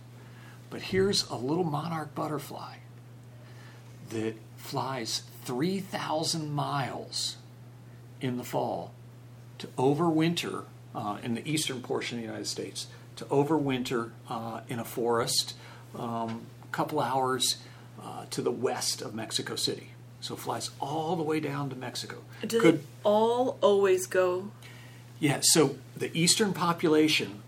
[0.70, 2.76] But here's a little monarch butterfly
[4.10, 7.38] that flies 3,000 miles
[8.20, 8.92] in the fall
[9.56, 14.78] to overwinter uh, in the eastern portion of the United States, to overwinter uh, in
[14.78, 15.54] a forest
[15.98, 17.56] um, a couple hours
[18.02, 19.88] uh, to the west of Mexico City.
[20.20, 22.18] So it flies all the way down to Mexico.
[22.46, 24.50] Do Could- they all always go?
[25.18, 27.42] yeah, so the eastern population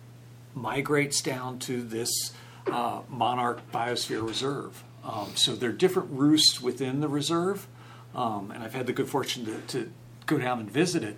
[0.55, 2.33] migrates down to this
[2.67, 4.83] uh, monarch biosphere reserve.
[5.05, 7.67] Um, so there are different roosts within the reserve,
[8.15, 9.93] um, and I've had the good fortune to, to
[10.27, 11.17] go down and visit it.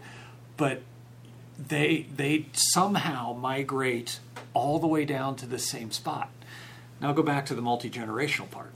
[0.57, 0.83] But
[1.59, 4.21] they they somehow migrate
[4.55, 6.31] all the way down to the same spot.
[7.01, 8.73] Now go back to the multi generational part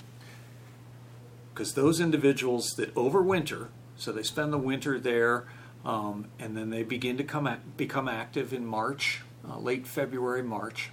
[1.57, 5.47] because those individuals that overwinter, so they spend the winter there,
[5.87, 10.91] um, and then they begin to come become active in March, uh, late February, March,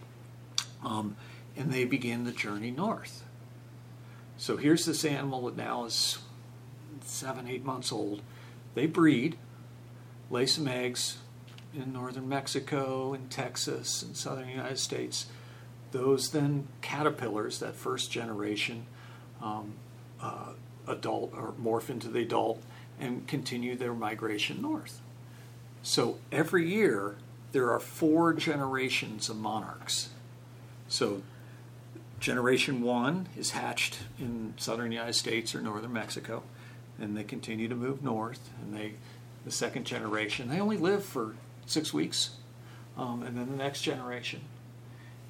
[0.84, 1.18] um,
[1.58, 3.24] and they begin the journey north.
[4.38, 6.20] So here's this animal that now is
[7.06, 8.22] seven, eight months old.
[8.76, 9.38] They breed,
[10.30, 11.18] lay some eggs
[11.74, 15.28] in northern Mexico and Texas and southern United States.
[15.92, 18.86] Those then caterpillars, that first generation,
[19.42, 19.74] um,
[20.22, 20.54] uh,
[20.88, 22.62] adult or morph into the adult
[23.00, 25.02] and continue their migration north.
[25.82, 27.16] So every year
[27.52, 30.10] there are four generations of monarchs.
[30.88, 31.22] So
[32.20, 36.44] generation one is hatched in southern United States or northern Mexico,
[37.00, 38.50] and they continue to move north.
[38.62, 38.94] And they,
[39.46, 42.32] the second generation, they only live for six weeks,
[42.98, 44.42] um, and then the next generation,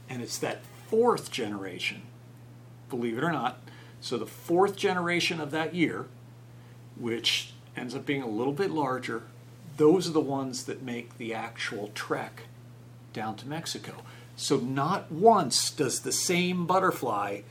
[0.10, 2.02] and it's that fourth generation,
[2.90, 3.60] believe it or not.
[4.02, 6.06] So the fourth generation of that year,
[6.98, 9.24] which ends up being a little bit larger,
[9.78, 12.44] those are the ones that make the actual trek
[13.14, 14.04] down to Mexico.
[14.36, 17.42] So not once does the same butterfly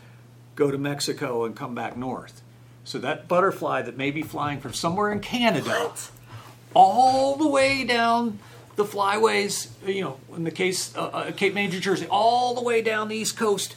[0.55, 2.42] go to Mexico and come back north.
[2.85, 5.93] So that butterfly that may be flying from somewhere in Canada
[6.75, 8.39] all the way down
[8.77, 12.63] the flyways, you know, in the case uh, uh, Cape May, New Jersey, all the
[12.63, 13.77] way down the East Coast,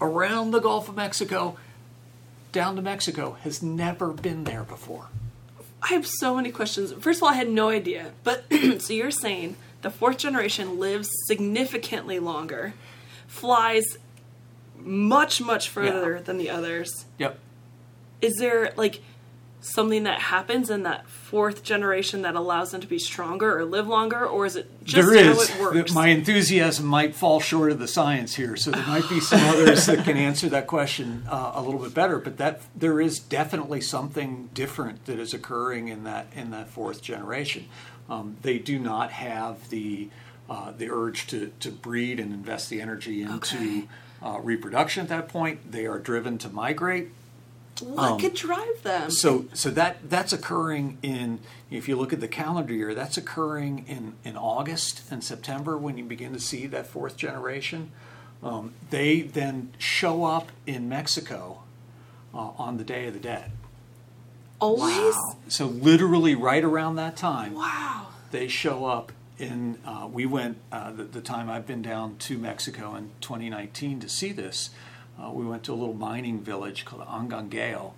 [0.00, 1.56] around the Gulf of Mexico,
[2.52, 5.08] down to Mexico, has never been there before.
[5.82, 6.92] I have so many questions.
[6.92, 8.12] First of all, I had no idea.
[8.22, 8.44] But
[8.78, 12.74] so you're saying the fourth generation lives significantly longer,
[13.26, 13.98] flies
[14.78, 17.06] much, much further than the others.
[17.18, 17.38] Yep.
[18.22, 19.02] Is there like
[19.60, 23.86] something that happens in that fourth generation that allows them to be stronger or live
[23.86, 25.50] longer, or is it just there how is.
[25.50, 25.94] it works?
[25.94, 29.86] My enthusiasm might fall short of the science here, so there might be some others
[29.86, 32.18] that can answer that question uh, a little bit better.
[32.18, 37.00] But that there is definitely something different that is occurring in that in that fourth
[37.02, 37.66] generation.
[38.10, 40.08] Um, they do not have the
[40.50, 43.88] uh, the urge to to breed and invest the energy into Okay.
[44.22, 45.70] uh, reproduction at that point.
[45.70, 47.10] They are driven to migrate.
[47.82, 49.04] What could drive them?
[49.04, 51.40] um, So, so that that's occurring in.
[51.70, 55.96] If you look at the calendar year, that's occurring in in August and September when
[55.98, 57.90] you begin to see that fourth generation.
[58.42, 61.62] Um, they then show up in Mexico
[62.34, 63.52] uh, on the Day of the Dead.
[64.60, 65.14] Always?
[65.48, 68.08] So literally, right around that time, Wow.
[68.30, 72.36] they show up in uh, we went uh, the, the time i've been down to
[72.36, 74.70] mexico in 2019 to see this
[75.22, 77.92] uh, we went to a little mining village called Angangueo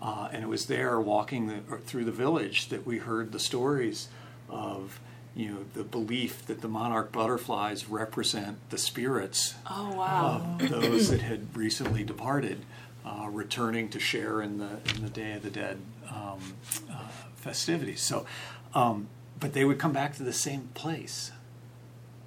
[0.00, 4.08] uh, and it was there walking the, through the village that we heard the stories
[4.48, 5.00] of
[5.34, 10.56] you know the belief that the monarch butterflies represent the spirits Oh, wow.
[10.60, 12.64] of those that had recently departed,
[13.04, 15.78] uh, returning to share in the in the Day of the Dead
[16.10, 16.38] um,
[16.90, 18.00] uh, festivities.
[18.00, 18.24] So,
[18.74, 19.08] um,
[19.38, 21.32] but they would come back to the same place,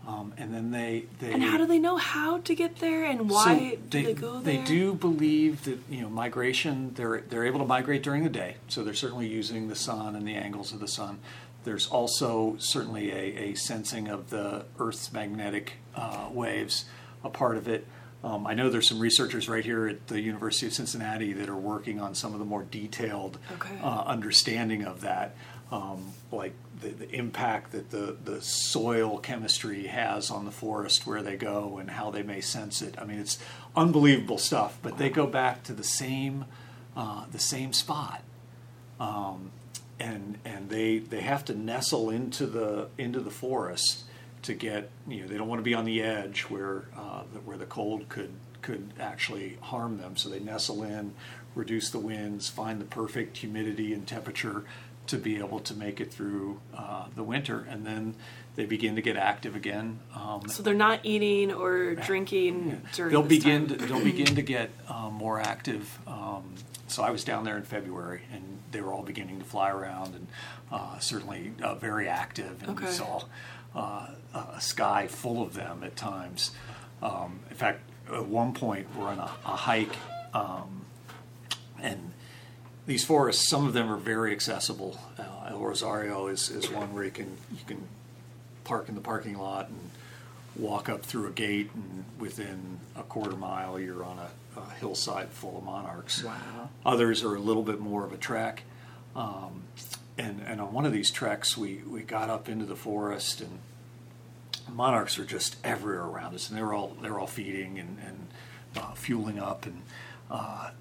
[0.10, 1.32] um, and then they they.
[1.34, 4.40] and how do they know how to get there and why so do they go
[4.40, 4.42] there?
[4.58, 6.94] They do believe that you know migration.
[6.96, 10.28] They're they're able to migrate during the day, so they're certainly using the sun and
[10.28, 11.20] the angles of the sun.
[11.64, 16.86] There's also certainly a, a sensing of the Earth's magnetic uh, waves,
[17.24, 17.86] a part of it.
[18.24, 21.56] Um, I know there's some researchers right here at the University of Cincinnati that are
[21.56, 23.78] working on some of the more detailed Okay.
[23.82, 25.36] uh, understanding of that,
[25.72, 31.22] um, like the, the impact that the, the soil chemistry has on the forest where
[31.22, 32.96] they go and how they may sense it.
[33.00, 33.38] I mean, it's
[33.76, 34.78] unbelievable stuff.
[34.82, 36.46] But they go back to the same
[36.96, 38.24] uh, the same spot,
[39.00, 39.52] um,
[40.00, 44.04] and and they they have to nestle into the into the forest
[44.42, 47.40] to get you know they don't want to be on the edge where uh, the-
[47.40, 50.18] where the cold could could actually harm them.
[50.18, 51.14] So they nestle in,
[51.56, 54.66] reduce the winds, find the perfect humidity and temperature
[55.10, 58.16] to be able to make it through uh, the winter, and then
[58.56, 60.00] they begin to get active again.
[60.16, 64.70] Um, So they're not eating or drinking during they'll begin to, they'll begin to get
[64.88, 65.98] um, more active.
[66.08, 66.54] Um,
[66.88, 70.14] so I was down there in February, and they were all beginning to fly around,
[70.16, 70.28] and
[70.72, 72.62] uh, certainly uh, very active.
[72.64, 73.24] And we saw
[73.76, 76.52] uh, a sky full of them at times.
[77.02, 77.82] Um, in fact,
[78.14, 79.96] at one point we're on a, a hike,
[80.34, 80.86] um,
[81.82, 82.12] and
[82.90, 85.00] these forests, some of them are very accessible.
[85.18, 87.84] Uh, El Rosario is, is one where you can you can
[88.64, 89.92] park in the parking lot and
[90.56, 95.30] walk up through a gate, and within a quarter mile, you're on a, a hillside
[95.30, 96.24] full of monarchs.
[96.24, 96.70] Wow.
[96.84, 98.64] Others are a little bit more of a trek.
[99.16, 99.62] Um,
[100.18, 103.60] and, and on one of these treks, we, we got up into the forest, and
[104.68, 108.28] monarchs are just everywhere around us, and they're all they're all feeding and, and
[108.78, 109.68] uh, fueling up.
[109.68, 109.84] And
[110.32, 110.72] uh,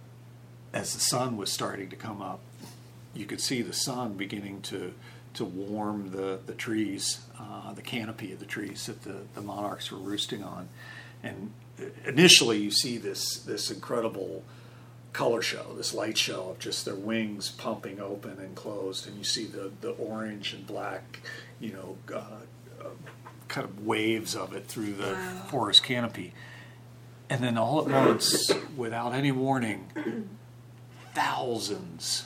[0.73, 2.41] as the sun was starting to come up,
[3.15, 4.93] you could see the sun beginning to
[5.35, 9.91] to warm the the trees, uh, the canopy of the trees that the, the monarchs
[9.93, 10.69] were roosting on.
[11.23, 11.53] And
[12.07, 14.43] initially, you see this this incredible
[15.13, 19.25] color show, this light show of just their wings pumping open and closed, and you
[19.25, 21.21] see the the orange and black,
[21.61, 21.97] you know.
[22.15, 22.21] Uh,
[22.81, 22.89] uh,
[23.49, 25.43] kind of waves of it through the Wow.
[25.49, 26.35] forest canopy.
[27.31, 29.89] And then all at once, without any warning,
[31.19, 32.25] thousands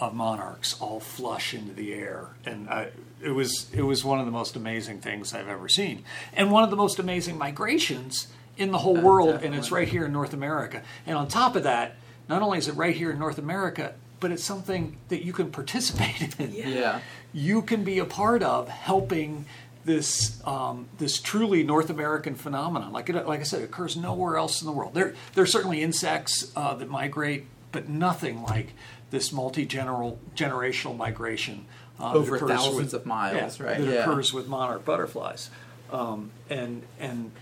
[0.00, 2.88] of monarchs all flush into the air, and I,
[3.22, 6.04] it was it was one of the most amazing things I've ever seen,
[6.34, 10.06] and one of the most amazing migrations in the whole world, and it's right here
[10.06, 10.82] in North America.
[11.06, 11.94] And on top of that,
[12.28, 15.50] not only is it right here in North America, but it's something that you can
[15.50, 17.00] participate in Yeah.
[17.32, 19.46] you can be a part of helping
[19.84, 22.92] this um, this truly North American phenomenon.
[22.92, 24.94] Like it, like I said, it occurs nowhere else in the world.
[24.94, 28.72] There there are certainly insects uh, that migrate, but nothing like
[29.10, 31.66] this multi generational migration
[32.00, 33.78] uh, Over thousands with- of miles, yeah, right?
[33.78, 34.00] That Yeah.
[34.02, 35.50] occurs with monarch butterflies,
[35.92, 37.32] um, and and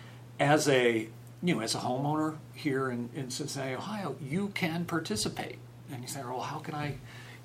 [0.40, 1.08] as a
[1.42, 5.58] you know as a homeowner here in, in Cincinnati, Ohio, you can participate.
[5.92, 6.94] And you say, well, how can I,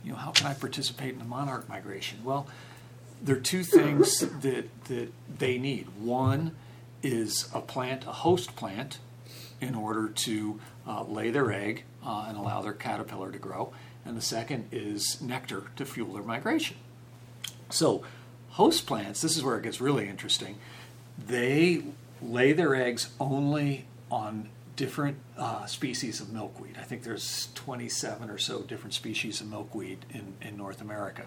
[0.04, 2.24] you know, how can I participate in the monarch migration?
[2.24, 2.48] Well,
[3.22, 5.88] there are two things that that they need.
[6.00, 6.56] One
[7.04, 9.00] is a plant, a host plant,
[9.60, 13.74] in order to uh, lay their egg uh, and allow their caterpillar to grow.
[14.06, 16.78] And the second is nectar to fuel their migration.
[17.70, 18.04] So,
[18.50, 20.58] host plants, this is where it gets really interesting.
[21.18, 21.84] They
[22.22, 26.76] lay their eggs only on different uh, species of milkweed.
[26.80, 31.24] I think there's 27 or so different species of milkweed in, in North America.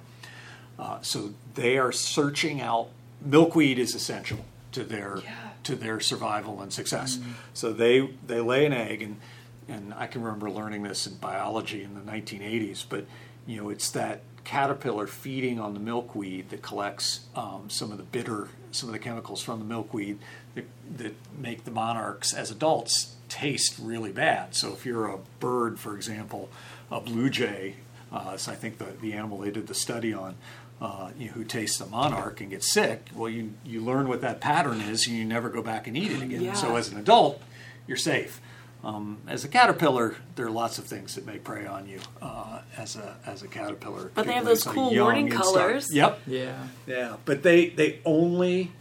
[0.79, 2.89] Uh, so they are searching out.
[3.21, 5.21] Milkweed is essential to their
[5.63, 7.19] to their survival and success.
[7.55, 9.21] So they they lay an egg, and
[9.69, 12.85] and I can remember learning this in biology in the 1980s.
[12.89, 13.07] But
[13.47, 18.05] you know, it's that caterpillar feeding on the milkweed that collects um, some of the
[18.05, 20.19] bitter, some of the chemicals from the milkweed
[20.55, 24.55] that, that make the monarchs as adults taste really bad.
[24.55, 26.51] So if you're a bird, for example,
[26.91, 27.77] a blue jay,
[28.13, 30.37] uh, so I think the, the animal they did the study on,
[30.81, 34.21] uh, you know, who tastes the monarch and gets sick, well, you, you learn what
[34.21, 36.43] that pattern is and you never go back and eat it again.
[36.43, 36.53] Yeah.
[36.53, 37.43] So as an adult,
[37.87, 38.41] you're safe.
[38.85, 42.61] Um, as a caterpillar, there are lots of things that may prey on you uh,
[42.77, 44.11] as a as a caterpillar.
[44.15, 45.37] But they have those cool warning instar.
[45.43, 45.93] colors.
[45.95, 46.21] Yep.
[46.27, 46.67] Yeah.
[46.87, 48.73] Yeah, but they they only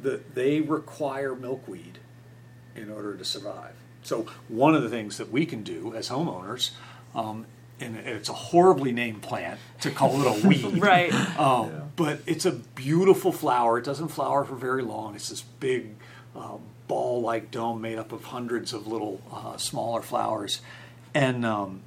[0.00, 1.98] the they require milkweed
[2.74, 3.74] in order to survive.
[4.02, 6.70] So one of the things that we can do as homeowners,
[7.14, 7.46] um,
[7.80, 11.12] and it's a horribly named plant to call it a weed, Right.
[11.38, 13.78] um, But it's a beautiful flower.
[13.78, 15.14] It doesn't flower for very long.
[15.16, 15.96] It's this big
[16.86, 20.60] uh, ball-like dome made up of hundreds of little uh, smaller flowers,
[21.14, 21.80] and um,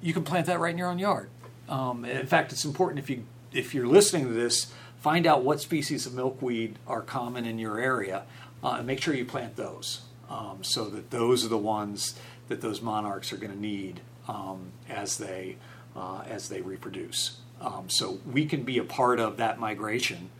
[0.00, 1.28] you can plant that right in your own yard.
[1.68, 5.60] Um, in fact, it's important if you if you're listening to this, find out what
[5.60, 8.24] species of milkweed are common in your area,
[8.62, 12.60] uh, and make sure you plant those, um, so that those are the ones that
[12.60, 15.56] those monarchs are going to need um, as they
[15.96, 17.38] uh, as they reproduce.
[17.60, 20.30] Um, so we can be a part of that migration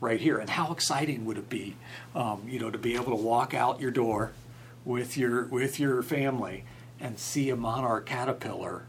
[0.00, 0.38] right here.
[0.38, 1.76] And how exciting would it be,
[2.14, 4.32] um, you know, to be able to walk out your door
[4.84, 6.64] with your with your family
[7.00, 8.84] and see a monarch caterpillar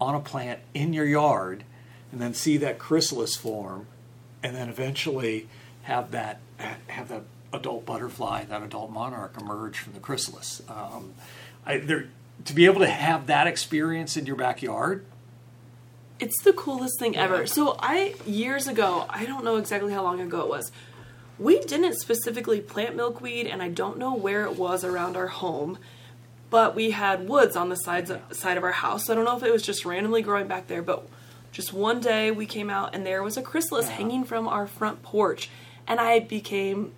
[0.00, 1.64] on a plant in your yard,
[2.10, 3.86] and then see that chrysalis form,
[4.42, 5.48] and then eventually
[5.82, 6.40] have that
[6.88, 10.62] have that adult butterfly, that adult monarch emerge from the chrysalis.
[10.68, 11.14] Um,
[11.64, 12.08] I, there,
[12.44, 15.04] to be able to have that experience in your backyard
[16.24, 17.46] it's the coolest thing ever.
[17.46, 20.72] So I years ago, I don't know exactly how long ago it was.
[21.38, 25.78] We didn't specifically plant milkweed, and I don't know where it was around our home,
[26.48, 29.06] but we had woods on the sides of, side of our house.
[29.06, 31.06] So I don't know if it was just randomly growing back there, but
[31.50, 33.92] just one day we came out and there was a chrysalis Yeah.
[33.96, 35.50] hanging from our front porch,
[35.88, 36.92] and I became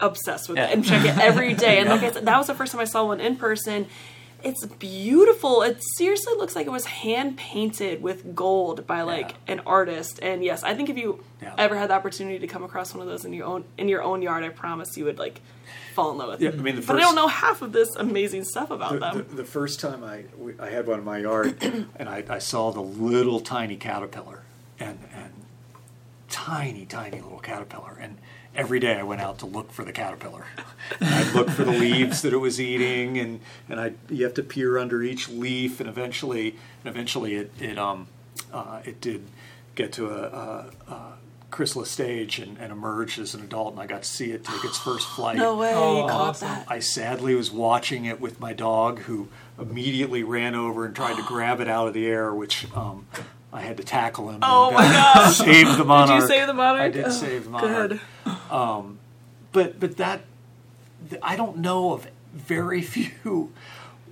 [0.00, 1.78] obsessed with it and check it every day.
[1.78, 3.86] And like I said, that was the first time I saw one in person.
[4.44, 5.62] It's beautiful.
[5.62, 9.54] It seriously looks like it was hand painted with gold by like Yeah.
[9.54, 10.18] an artist.
[10.22, 11.54] And yes, I think if you Yeah.
[11.58, 14.02] ever had the opportunity to come across one of those in your own in your
[14.02, 15.40] own yard, I promise you would like
[15.94, 16.54] fall in love with Yeah, it.
[16.58, 19.26] I mean, the but I don't know half of this amazing stuff about the, them.
[19.30, 21.56] the, the first time I, we, I had one in my yard
[21.96, 24.42] and I, I saw the little tiny caterpillar
[24.80, 25.32] and, and
[26.30, 27.98] tiny, tiny little caterpillar.
[28.00, 28.16] And
[28.54, 30.44] every day I went out to look for the caterpillar.
[31.00, 34.42] I'd look for the leaves that it was eating and, and I, you have to
[34.42, 36.50] peer under each leaf and eventually,
[36.84, 38.08] and eventually it, it, um,
[38.52, 39.24] uh, it did
[39.74, 40.22] get to a,
[40.88, 41.12] a, a
[41.50, 44.64] chrysalis stage and, and emerged as an adult and I got to see it take
[44.64, 45.36] its first flight.
[45.36, 46.66] no way Oh, you caught that.
[46.68, 51.22] I sadly was watching it with my dog, who immediately ran over and tried to
[51.26, 53.06] grab it out of the air, which um,
[53.52, 54.40] I had to tackle him.
[54.42, 55.36] Oh and, my uh, gosh.
[55.38, 56.08] Save the monarch.
[56.08, 56.80] Did you save the monarch?
[56.80, 57.90] I did Oh, save the monarch.
[57.90, 58.00] Good.
[59.52, 60.22] But but that
[61.22, 63.52] I don't know of very few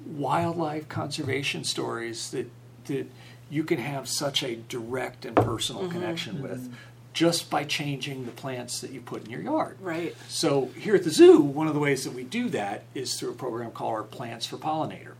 [0.06, 2.50] wildlife conservation stories that
[2.86, 3.06] that
[3.48, 5.92] you can have such a direct and personal Mm-hmm.
[5.92, 6.72] connection with
[7.12, 9.76] just by changing the plants that you put in your yard.
[9.80, 10.14] Right.
[10.28, 13.30] So here at the zoo, one of the ways that we do that is through
[13.30, 15.14] a program called our Plants for Pollinator.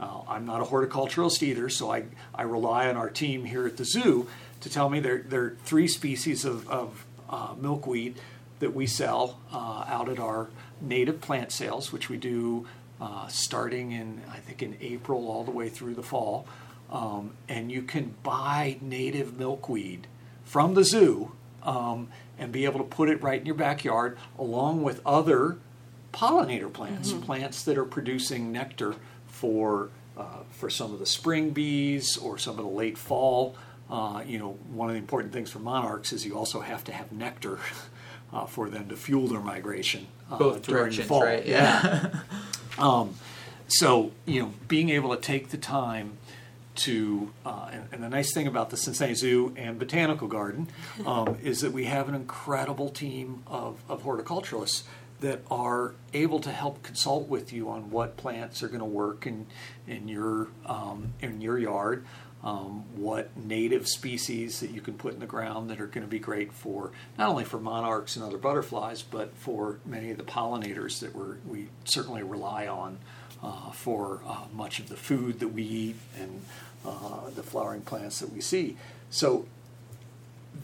[0.00, 3.76] Uh, I'm not a horticulturalist either, so I, I rely on our team here at
[3.76, 4.28] the zoo
[4.60, 8.16] to tell me there, there are three species of, of uh, milkweed
[8.60, 10.48] that we sell uh, out at our
[10.80, 12.66] native plant sales, which we do
[13.00, 16.46] uh, starting in, I think, in April all the way through the fall.
[16.90, 20.06] Um, and you can buy native milkweed
[20.44, 21.32] from the zoo
[21.62, 22.08] um,
[22.38, 25.58] and be able to put it right in your backyard along with other
[26.12, 28.94] pollinator plants, plants that are producing nectar
[29.34, 33.56] for uh, for some of the spring bees or some of the late fall.
[33.90, 36.92] Uh, you know, one of the important things for monarchs is you also have to
[36.92, 37.58] have nectar
[38.32, 41.24] uh, for them to fuel their migration uh, Both during the fall.
[41.24, 41.44] right?
[41.44, 42.20] Yeah.
[43.66, 46.18] So, you know, being able to take the time
[46.76, 50.68] to, uh, and, and the nice thing about the Cincinnati Zoo and Botanical Garden
[51.06, 54.82] um, is that we have an incredible team of, of horticulturalists
[55.24, 59.26] that are able to help consult with you on what plants are going to work
[59.26, 59.46] in,
[59.88, 62.04] in, your, um, in your yard.
[62.42, 66.10] Um, what native species that you can put in the ground that are going to
[66.10, 70.24] be great for not only for monarchs and other butterflies, but for many of the
[70.24, 72.98] pollinators that we're, we certainly rely on
[73.42, 76.42] uh, for uh, much of the food that we eat and
[76.84, 78.76] uh, the flowering plants that we see.
[79.08, 79.46] So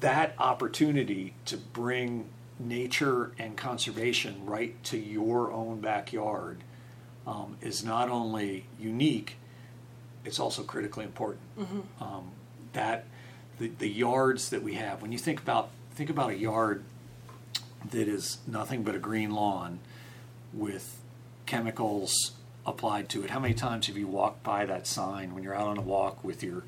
[0.01, 2.27] that opportunity to bring
[2.61, 6.59] nature and conservation right to your own backyard
[7.27, 9.37] um, is not only unique,
[10.25, 11.42] it's also critically important.
[12.01, 12.31] Um,
[12.73, 13.07] that
[13.59, 16.85] the, the yards that we have, when you think about think about a yard
[17.90, 19.81] that is nothing but a green lawn
[20.53, 21.01] with
[21.46, 22.33] chemicals
[22.66, 23.31] applied to it.
[23.31, 26.23] How many times have you walked by that sign when you're out on a walk
[26.23, 26.62] with your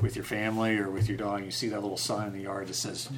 [0.00, 1.44] with your family or with your dog?
[1.44, 3.08] You see that little sign in the yard that says,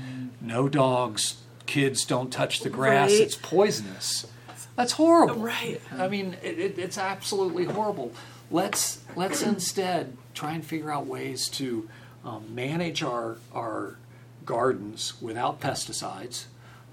[0.41, 3.11] "No dogs, kids don't touch the grass.
[3.11, 3.21] Right.
[3.21, 4.27] It's poisonous."
[4.75, 5.37] That's horrible.
[5.37, 5.81] Right.
[5.97, 8.13] I mean, it, it, it's absolutely horrible.
[8.51, 11.89] Let's let's instead try and figure out ways to
[12.25, 13.99] um, manage our our
[14.45, 16.47] gardens without pesticides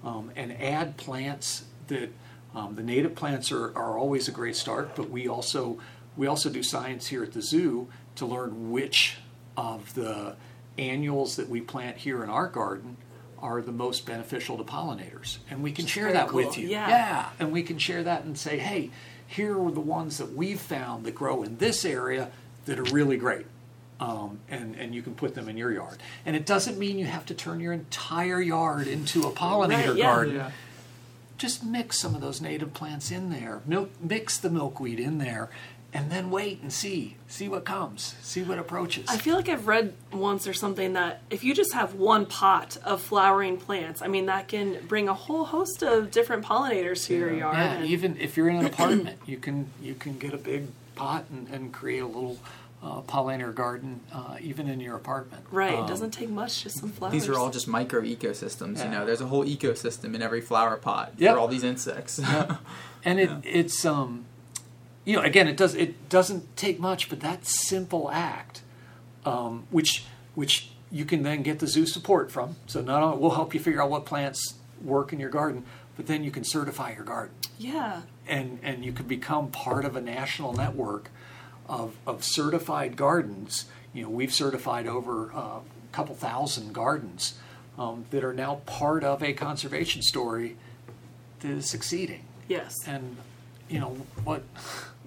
[0.04, 2.10] um, and add plants that
[2.54, 5.78] um, the native plants are, are always a great start, but we also
[6.16, 9.18] we also do science here at the zoo to learn which
[9.56, 10.34] of the
[10.76, 12.96] annuals that we plant here in our garden
[13.40, 16.44] are the most beneficial to pollinators, and we can share that cool.
[16.44, 16.68] with you.
[16.68, 16.88] Yeah.
[16.88, 18.90] yeah, and we can share that and say, hey,
[19.26, 22.30] here are the ones that we've found that grow in this area
[22.66, 23.46] that are really great.
[23.98, 25.98] Um, and, and you can put them in your yard.
[26.26, 29.96] And it doesn't mean you have to turn your entire yard into a pollinator Right,
[29.96, 30.04] yeah.
[30.04, 30.34] garden.
[30.34, 30.50] Yeah.
[31.38, 33.62] Just mix some of those native plants in there.
[33.64, 35.48] Milk, mix the milkweed in there,
[35.96, 39.06] and then wait and see, see what comes, see what approaches.
[39.08, 42.76] I feel like I've read once or something that if you just have one pot
[42.84, 47.14] of flowering plants, I mean, that can bring a whole host of different pollinators to
[47.16, 47.56] your yard.
[47.56, 50.66] Yeah, and- even if you're in an apartment, you can you can get a big
[50.94, 52.38] pot and, and create a little
[52.82, 55.44] uh, pollinator garden, uh, even in your apartment.
[55.50, 55.74] right.
[55.74, 57.12] Um, it doesn't take much, just some flowers.
[57.12, 58.84] These are all just micro ecosystems.
[58.84, 61.34] You know, there's a whole ecosystem in every flower pot Yep.
[61.34, 62.20] for all these insects.
[63.04, 64.26] and it it's um
[65.06, 68.60] you know again it does it doesn't take much but that simple act
[69.24, 70.04] um, which
[70.34, 73.60] which you can then get the zoo support from so not only we'll help you
[73.60, 74.54] figure out what plants
[74.84, 75.64] work in your garden
[75.96, 78.02] but then you can certify your garden Yeah.
[78.28, 81.10] and and you can become part of a national network
[81.68, 83.64] of, of certified gardens.
[83.92, 87.34] You know, we've certified over uh, a couple thousand gardens
[87.76, 90.56] um, that are now part of a conservation story
[91.40, 92.22] that is succeeding.
[92.46, 92.72] Yes.
[92.86, 93.16] And
[93.68, 94.44] you know what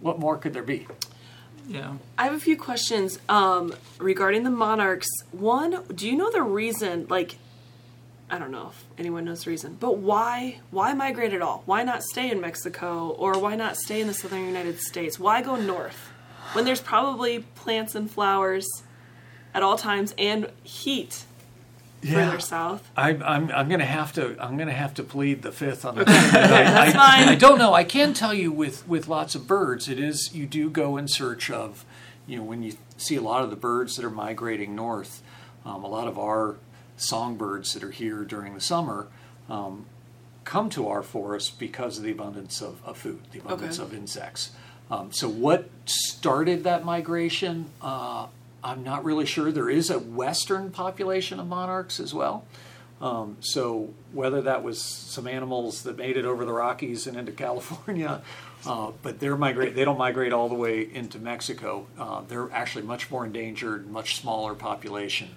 [0.02, 0.88] what more could there be?
[1.70, 1.94] yeah.
[2.18, 5.08] I have a few questions um, regarding the monarchs.
[5.32, 7.06] One, do you know the reason?
[7.10, 7.38] Like,
[8.30, 11.64] I don't know if anyone knows the reason, but why why migrate at all?
[11.66, 15.20] Why not stay in Mexico or why not stay in the southern United States?
[15.20, 16.12] Why go north
[16.54, 18.68] when there's probably plants and flowers
[19.54, 21.26] at all times and heat
[22.04, 22.90] further south?
[22.96, 25.86] I'm, I'm, I'm going to have to I'm going to have to plead the fifth
[25.86, 26.06] on that.
[26.34, 27.28] That's I, fine.
[27.30, 27.74] I don't know.
[27.74, 31.08] I can tell you with with lots of birds, it is you do go in
[31.08, 31.86] search of,
[32.28, 35.22] you know, when you see a lot of the birds that are migrating north,
[35.66, 36.58] um, a lot of our
[36.98, 39.08] songbirds that are here during the summer.
[39.50, 39.86] Um,
[40.46, 43.88] come to our forest because of the abundance of, of food, the abundance Okay.
[43.88, 44.52] of insects.
[44.90, 47.68] Um, so, what started that migration?
[47.82, 48.28] Uh,
[48.64, 49.52] I'm not really sure.
[49.52, 52.46] There is a western population of monarchs as well.
[53.02, 57.32] Um, so, whether that was some animals that made it over the Rockies and into
[57.32, 58.22] California,
[58.66, 59.74] uh, but they're migrate.
[59.74, 61.88] They don't migrate all the way into Mexico.
[61.98, 65.30] Uh, they're actually much more endangered, much smaller population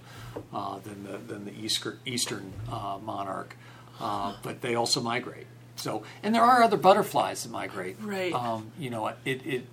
[0.52, 3.56] uh, than the than the eastern eastern uh, monarch.
[4.00, 5.46] Uh, but they also migrate.
[5.76, 7.96] So, and there are other butterflies that migrate.
[8.00, 8.32] Right.
[8.32, 9.66] Um, you know, it, it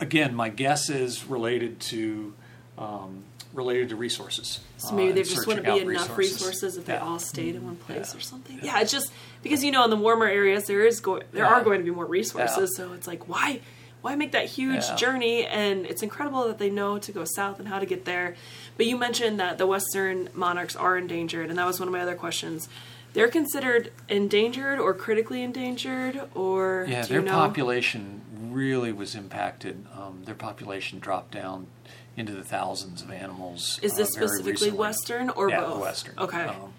[0.00, 2.34] again, my guess is related to
[2.78, 4.60] um, related to resources.
[4.78, 7.76] So maybe uh, there just wouldn't be enough resources, if they all stayed in one
[7.76, 8.18] place Yeah.
[8.18, 8.58] or something.
[8.62, 9.12] Yeah, it's just
[9.42, 11.50] because you know in the warmer areas there is go- there Yeah.
[11.52, 12.86] are going to be more resources, Yeah.
[12.86, 13.60] so it's like why
[14.02, 14.96] why make that huge Yeah.
[14.96, 15.46] journey?
[15.46, 18.36] And it's incredible that they know to go south and how to get there.
[18.76, 22.00] But you mentioned that the western monarchs are endangered, and that was one of my
[22.02, 22.68] other questions.
[23.14, 27.30] They're considered endangered or critically endangered, or Yeah, their know?
[27.32, 28.20] population
[28.50, 29.86] really was impacted.
[29.96, 31.68] Um, their population dropped down
[32.16, 33.78] into the thousands of animals.
[33.82, 34.78] Is this uh, specifically recently.
[34.78, 35.80] Western or yeah, both?
[35.80, 36.14] Western.
[36.18, 36.44] Okay.
[36.44, 36.72] Um,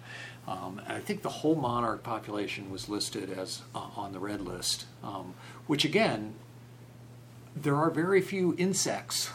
[0.48, 4.86] um, I think the whole monarch population was listed as uh, on the red list,
[5.02, 5.34] um,
[5.66, 6.34] which again,
[7.56, 9.30] there are very few insects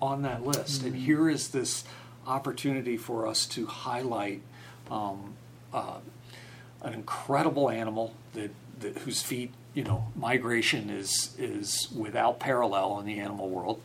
[0.00, 1.84] on that list, and here is this
[2.26, 4.42] opportunity for us to highlight
[4.90, 5.34] um,
[5.72, 5.98] uh,
[6.82, 8.50] an incredible animal that,
[8.80, 13.80] that whose feat, you know, migration is is without parallel in the animal world,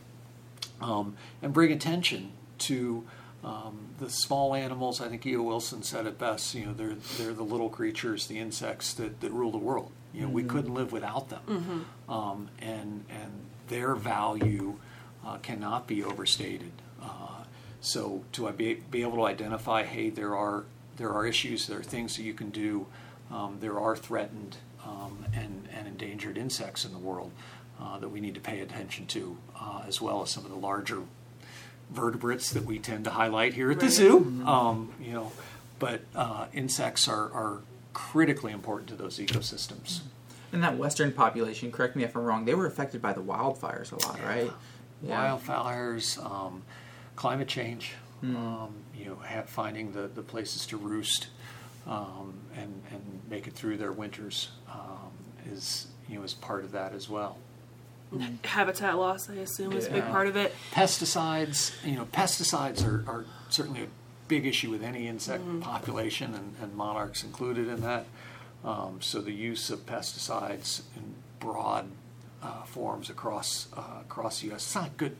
[0.82, 3.05] um, and bring attention to
[3.43, 4.99] um, the small animals.
[4.99, 5.41] I think E.O.
[5.41, 6.53] Wilson said it best.
[6.55, 9.91] You know, they're they're the little creatures, the insects that, that rule the world.
[10.13, 13.32] You know, we couldn't live without them, um, and and
[13.67, 14.80] their value
[15.25, 16.71] uh, cannot be overstated.
[17.01, 17.43] Uh,
[17.82, 20.65] so to be, be able to identify, hey, there are
[20.97, 22.88] there are issues, there are things that you can do.
[23.32, 27.32] Um, there are threatened um, and, and endangered insects in the world
[27.82, 30.57] uh, that we need to pay attention to, uh, as well as some of the
[30.57, 31.01] larger
[31.91, 33.93] vertebrates that we tend to highlight here at the Right.
[33.93, 34.43] zoo.
[34.45, 35.32] Um, you know,
[35.80, 37.61] but uh, insects are, are
[37.93, 40.01] critically important to those ecosystems.
[40.51, 43.91] And that western population, correct me if I'm wrong, they were affected by the wildfires
[43.91, 44.51] a lot, right?
[45.05, 46.63] Wildfires, um,
[47.15, 48.36] climate change, Hmm.
[48.36, 51.28] um, you know, ha- finding the, the places to roost
[51.86, 55.11] um, and, and make it through their winters um,
[55.51, 57.38] is, you know, is part of that as well.
[58.43, 60.12] Habitat loss, I assume, is a big Yeah.
[60.12, 60.53] part of it.
[60.72, 63.88] Pesticides, you know, pesticides are, are certainly a
[64.28, 65.62] big issue with any insect Mm-hmm.
[65.62, 68.05] population and, and monarchs included in that.
[68.66, 71.86] Um, so the use of pesticides in broad
[72.43, 74.64] uh, forms across uh, across the U.S.
[74.66, 75.16] It's not good.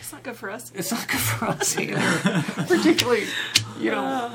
[0.00, 0.70] It's not good for us.
[0.74, 3.24] It's not good for us either, particularly
[3.78, 4.30] you know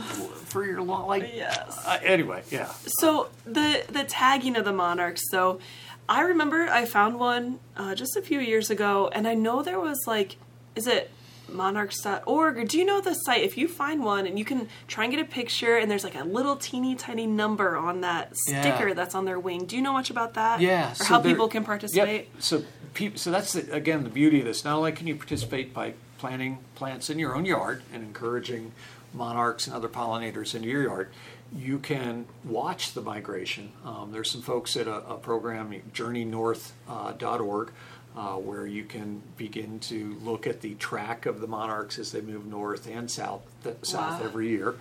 [0.46, 1.32] for your long like.
[1.34, 1.78] Yes.
[1.86, 2.72] Uh, anyway, yeah.
[2.88, 5.22] So the the tagging of the monarchs.
[5.30, 5.60] So
[6.10, 9.80] I remember I found one uh, just a few years ago, and I know there
[9.80, 10.36] was like,
[10.76, 11.10] is it
[11.50, 13.42] monarchs.org or do you know the site?
[13.44, 16.16] If you find one and you can try and get a picture, and there's like
[16.16, 18.62] a little teeny tiny number on that Yeah.
[18.62, 19.66] sticker that's on their wing.
[19.66, 20.62] Do you know much about that?
[20.62, 22.30] Yeah, Or so how people can participate?
[22.34, 22.42] Yep.
[22.42, 24.64] So peop so that's the, again the beauty of this.
[24.64, 28.72] Not only can you participate by planting plants in your own yard and encouraging
[29.14, 31.10] monarchs and other pollinators into your yard,
[31.56, 33.72] you can watch the migration.
[33.86, 37.72] Um, there's some folks at a, a program, journeynorth.org,
[38.16, 42.22] uh, where you can begin to look at the track of the monarchs as they
[42.22, 44.26] move north and south, th- south Wow.
[44.26, 44.76] every year.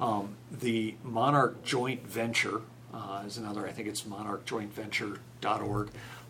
[0.00, 2.60] Um, the Monarch Joint Venture
[2.94, 5.88] uh, is another, I think it's monarchjointventure.org,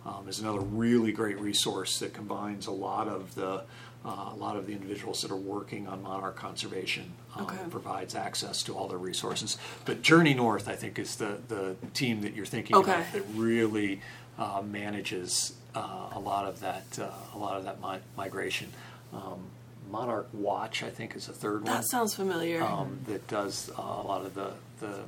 [0.09, 3.63] um, is another really great resource that combines a lot of the
[4.05, 7.05] uh, a lot of the individuals that are working on monarch conservation.
[7.37, 7.57] Um, Okay.
[7.71, 9.59] Provides access to all their resources.
[9.85, 12.93] But Journey North, I think, is the, the team that you're thinking Okay.
[12.93, 14.01] about that really
[14.39, 18.69] uh, manages uh, a lot of that uh, a lot of that mi- migration.
[19.13, 19.41] Um,
[19.91, 22.63] Monarch Watch, I think, is a third one That sounds familiar.
[22.63, 25.01] um, that does uh, a lot of the, the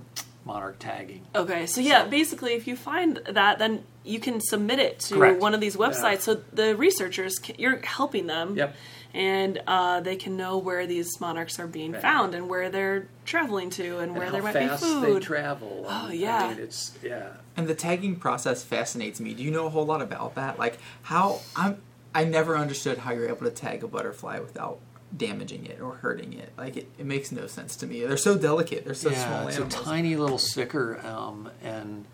[0.44, 1.22] monarch tagging.
[1.34, 5.14] Okay, so yeah, So- basically, if you find that, then you can submit it to
[5.14, 5.40] Correct.
[5.40, 6.20] one of these websites.
[6.22, 8.74] So the researchers, can, you're helping them, Yep.
[9.12, 12.00] and uh, they can know where these monarchs are being Right.
[12.02, 15.16] found and where they're traveling to and, where there might be food.
[15.22, 15.84] They travel.
[15.88, 16.44] Oh, and, yeah.
[16.44, 17.28] I mean, it's yeah.
[17.56, 19.34] And the tagging process fascinates me.
[19.34, 20.58] Do you know a whole lot about that?
[20.58, 21.82] Like how I'm
[22.14, 24.78] I never understood how you're able to tag a butterfly without
[25.16, 26.52] damaging it or hurting it.
[26.56, 28.00] Like it, it makes no sense to me.
[28.04, 28.84] They're so delicate.
[28.84, 29.80] They're so yeah, small it's animals.
[29.80, 32.04] a tiny little sticker, um, and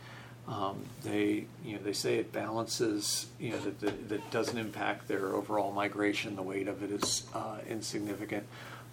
[0.49, 5.09] um, they you know they say it balances you know that, that, that doesn't impact
[5.09, 6.37] their overall migration.
[6.37, 8.47] The weight of it is uh, insignificant,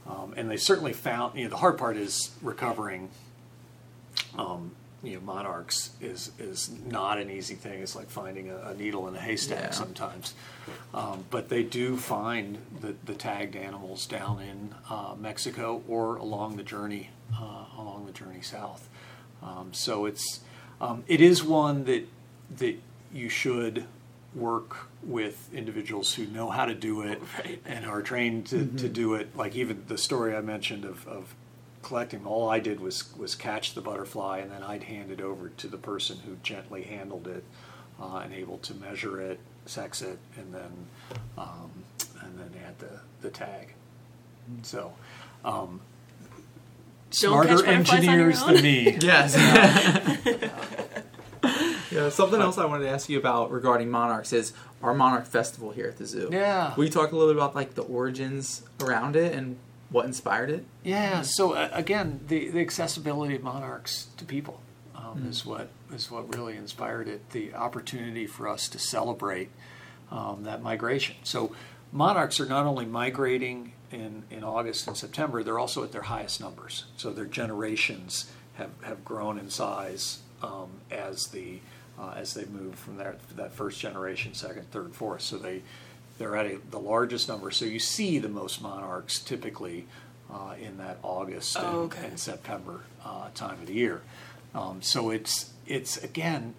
[0.07, 3.09] um, and they certainly found you know the hard part is recovering.
[5.03, 7.81] You know, monarchs is is not an easy thing.
[7.81, 9.69] It's like finding a, a needle in a haystack Yeah.
[9.71, 10.33] sometimes.
[10.93, 16.55] Um, but they do find the, the tagged animals down in uh, Mexico or along
[16.55, 18.87] the journey uh, along the journey south.
[19.41, 20.39] Um, so it's
[20.79, 22.07] um, it is one that
[22.57, 22.77] that
[23.13, 23.85] you should
[24.33, 27.61] work with individuals who know how to do it Right.
[27.65, 29.35] and are trained to, to do it.
[29.35, 31.35] Like even the story I mentioned of, of
[31.83, 35.49] collecting, all I did was was catch the butterfly and then I'd hand it over
[35.49, 37.43] to the person who gently handled it
[38.01, 40.87] uh, and able to measure it, sex it, and then
[41.37, 41.71] um,
[42.21, 43.73] and then add the the tag.
[44.63, 44.93] So.
[45.45, 45.81] Um,
[47.13, 48.53] smarter butterflies on your engineers own.
[48.55, 48.97] than me.
[49.01, 49.35] Yes.
[51.91, 55.71] yeah, something else I wanted to ask you about regarding monarchs is our monarch festival
[55.71, 56.29] here at the zoo.
[56.31, 56.73] Yeah.
[56.75, 59.57] Will you talk a little bit about like the origins around it and
[59.93, 60.65] what inspired it?
[60.83, 61.21] Yeah.
[61.21, 64.59] So uh, again, the, the accessibility of monarchs to people
[64.95, 67.29] um, is what is what really inspired it.
[67.29, 69.49] The opportunity for us to celebrate
[70.11, 71.15] um, that migration.
[71.23, 71.55] So
[71.91, 76.41] monarchs are not only migrating in, in August and September, they're also at their highest
[76.41, 76.85] numbers.
[76.97, 81.59] So their generations have, have grown in size um, as the
[81.99, 85.21] uh, as they move from that first generation, second, third, fourth.
[85.21, 85.61] So they
[86.23, 87.51] they're at a, the largest number.
[87.51, 89.87] So you see the most monarchs typically
[90.33, 92.05] uh, in that August and, Oh, okay.
[92.07, 94.01] and September uh, time of the year.
[94.55, 96.53] Um, so it's it's again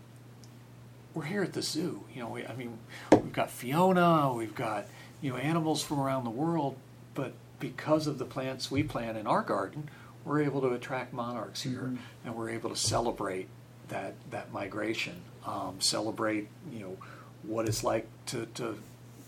[1.15, 2.05] we're here at the zoo.
[2.15, 2.79] You know, we, I mean,
[3.13, 4.87] we've got Fiona, we've got
[5.23, 6.77] you know animals from around the world,
[7.15, 9.89] but because of the plants we plant in our garden,
[10.27, 11.91] we're able to attract monarchs here,
[12.23, 13.49] and we're able to celebrate
[13.89, 16.97] that that migration, um, celebrate you know
[17.45, 18.77] what it's like to to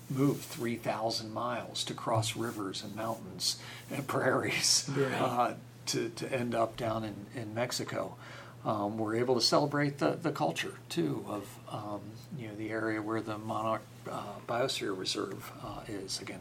[0.09, 3.57] move 3,000 miles to cross rivers and mountains
[3.91, 5.13] and prairies Right.
[5.21, 5.55] uh,
[5.87, 8.17] to, to end up down in, in Mexico.
[8.65, 12.01] Um, we're able to celebrate the, the culture too of um,
[12.37, 16.41] you know the area where the Monarch uh, Biosphere Reserve uh, is again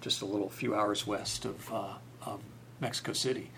[0.00, 1.94] just a little few hours west of, uh,
[2.24, 2.40] of
[2.80, 3.50] Mexico City,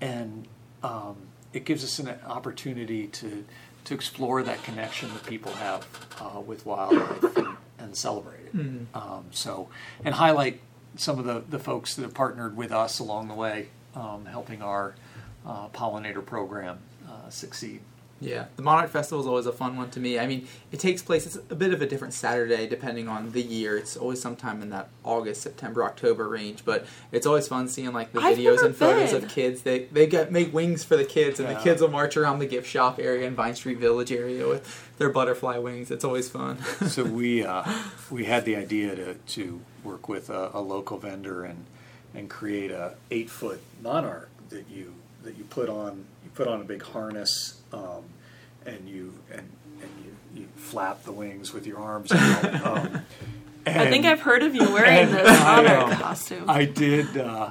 [0.00, 0.48] and
[0.82, 1.14] um,
[1.52, 3.44] it gives us an opportunity to
[3.84, 5.86] to explore that connection that people have
[6.20, 7.36] uh, with wildlife
[7.78, 8.54] and, celebrate it.
[8.94, 9.68] Um, so
[10.04, 10.60] and highlight
[10.96, 14.62] some of the, the folks that have partnered with us along the way, um, helping
[14.62, 14.94] our
[15.46, 17.80] uh, pollinator program uh, succeed.
[18.20, 20.18] Yeah, the Monarch Festival is always a fun one to me.
[20.18, 23.42] I mean, it takes place, it's a bit of a different Saturday depending on the
[23.42, 23.76] year.
[23.76, 28.12] It's always sometime in that August, September, October range, but it's always fun seeing like
[28.12, 29.24] the I've videos never and photos been.
[29.24, 29.62] of kids.
[29.62, 32.46] They they get make wings for the kids and the kids will march around the
[32.46, 35.90] gift shop area and Vine Street Village area with their butterfly wings.
[35.90, 36.62] It's always fun.
[36.88, 37.64] so we uh,
[38.10, 41.66] we had the idea to, to work with a, a local vendor and
[42.14, 44.94] and create a eight foot monarch that you
[45.24, 48.04] that you put on you put on a big harness um,
[48.66, 49.48] and you and
[49.80, 52.66] and you, you flap the wings with your arms out.
[52.66, 53.02] Um,
[53.66, 56.50] I think I've heard of you wearing and this I, monarch um, costume.
[56.50, 57.16] I did.
[57.16, 57.50] Uh,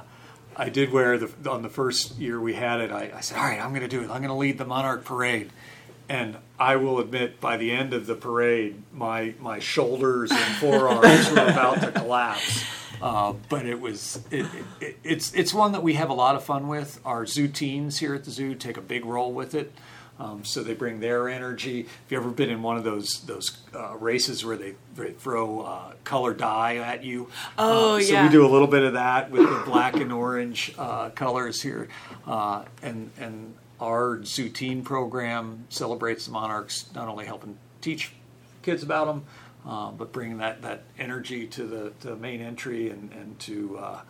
[0.56, 2.92] I did wear the on the first year we had it.
[2.92, 4.04] I, I said, "All right, I'm going to do it.
[4.04, 5.50] I'm going to lead the Monarch Parade,"
[6.08, 11.30] and I will admit, by the end of the parade, my my shoulders and forearms
[11.30, 12.64] were about to collapse.
[13.02, 14.46] Uh, but it was it,
[14.80, 17.00] it, it's it's one that we have a lot of fun with.
[17.04, 19.72] Our zoo teens here at the zoo take a big role with it.
[20.16, 21.80] Um, so they bring their energy.
[21.80, 25.62] If you ever been in one of those those uh, races where they, they throw
[25.62, 27.28] uh, color dye at you?
[27.58, 28.22] Oh, Uh, so yeah.
[28.26, 31.88] we do a little bit of that with the black and orange uh, colors here,
[32.28, 38.12] uh, and and our zoo teen program celebrates the monarchs, not only helping teach
[38.62, 39.24] kids about them,
[39.66, 44.00] uh, but bringing that that energy to the, the main entry and and to uh,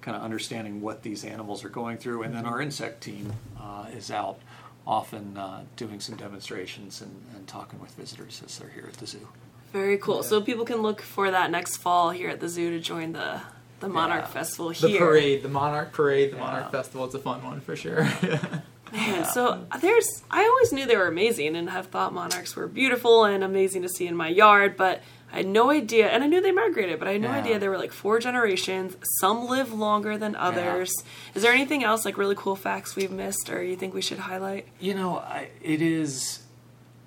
[0.00, 2.22] kind of understanding what these animals are going through.
[2.22, 4.38] And then our insect team uh, is out
[4.86, 9.06] often uh, doing some demonstrations and, and talking with visitors as they're here at the
[9.06, 9.28] zoo.
[9.72, 10.22] Very cool.
[10.24, 13.40] So people can look for that next fall here at the zoo to join the
[13.80, 14.30] the Monarch Yeah.
[14.30, 14.98] Festival The here.
[15.00, 16.42] parade, the Monarch Parade, the Yeah.
[16.44, 17.04] Monarch Festival.
[17.04, 18.08] It's a fun one for sure.
[18.92, 22.66] Man, so uh, there's I always knew they were amazing and have thought monarchs were
[22.68, 25.00] beautiful and amazing to see in my yard, but
[25.32, 27.38] I had no idea and I knew they migrated, but I had no Yeah.
[27.38, 28.96] idea there were like four generations.
[29.20, 30.92] Some live longer than others.
[31.34, 34.18] Is there anything else like really cool facts we've missed or you think we should
[34.18, 34.66] highlight?
[34.78, 36.40] You know, I, it is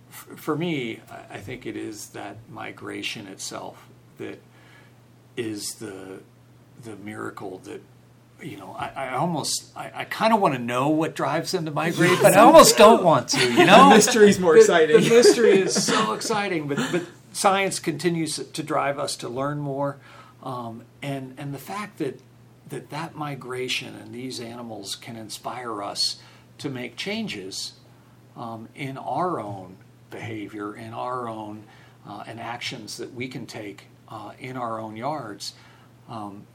[0.10, 1.02] for me.
[1.12, 4.42] I- I think it is that migration itself that
[5.38, 6.22] is the
[6.84, 7.82] the miracle that
[8.42, 8.76] you know.
[8.78, 12.20] I, I almost I, I kind of want to know what drives them to migrate,
[12.22, 13.40] but I almost don't want to.
[13.40, 15.02] You know, the mystery's more The- exciting.
[15.02, 19.98] The mystery is so exciting, but but science continues to drive us to learn more,
[20.44, 22.20] um, and and the fact that
[22.70, 26.18] that that migration and these animals can inspire us
[26.58, 27.74] to make changes
[28.36, 29.78] um, in our own
[30.10, 31.64] behavior, in our own
[32.08, 35.54] uh, and actions that we can take uh, in our own yards,
[36.10, 36.46] um,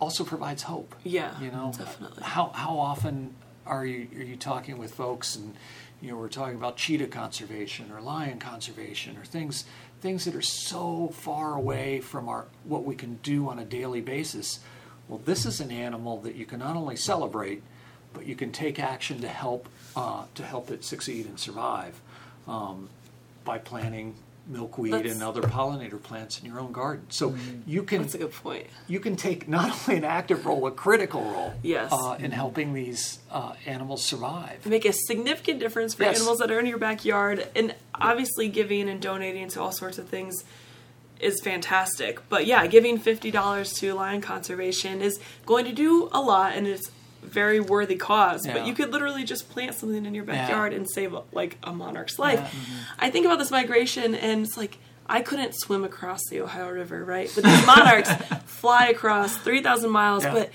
[0.00, 0.94] also provides hope.
[1.04, 2.22] Yeah, you know, definitely.
[2.22, 3.34] How how often
[3.66, 5.54] are you are you talking with folks and
[6.00, 9.64] you know we're talking about cheetah conservation or lion conservation or things
[10.00, 14.00] things that are so far away from our what we can do on a daily
[14.00, 14.60] basis.
[15.08, 17.62] Well, this is an animal that you can not only celebrate,
[18.12, 22.00] but you can take action to help uh, to help it succeed and survive
[22.46, 22.88] um,
[23.44, 24.14] by planting
[24.48, 27.04] milkweed That's- and other pollinator plants in your own garden.
[27.10, 27.34] So
[27.66, 28.66] you can That's a good point.
[28.86, 31.92] you can take not only an active role, a critical role, Yes.
[31.92, 34.64] uh, in helping these uh, animals survive.
[34.66, 36.16] make a significant difference for Yes.
[36.16, 40.08] animals that are in your backyard and obviously giving and donating to all sorts of
[40.08, 40.44] things
[41.20, 46.52] is fantastic but yeah giving $50 to lion conservation is going to do a lot
[46.54, 46.90] and it's
[47.28, 48.54] very worthy cause Yeah.
[48.54, 52.18] but you could literally just plant something in your backyard and save like a monarch's
[52.18, 52.46] life Yeah.
[52.46, 53.04] Mm-hmm.
[53.04, 54.78] i think about this migration and it's like
[55.10, 57.32] I couldn't swim across the Ohio River, right?
[57.34, 58.12] But these monarchs
[58.44, 60.34] fly across 3,000 miles, Yeah.
[60.34, 60.50] but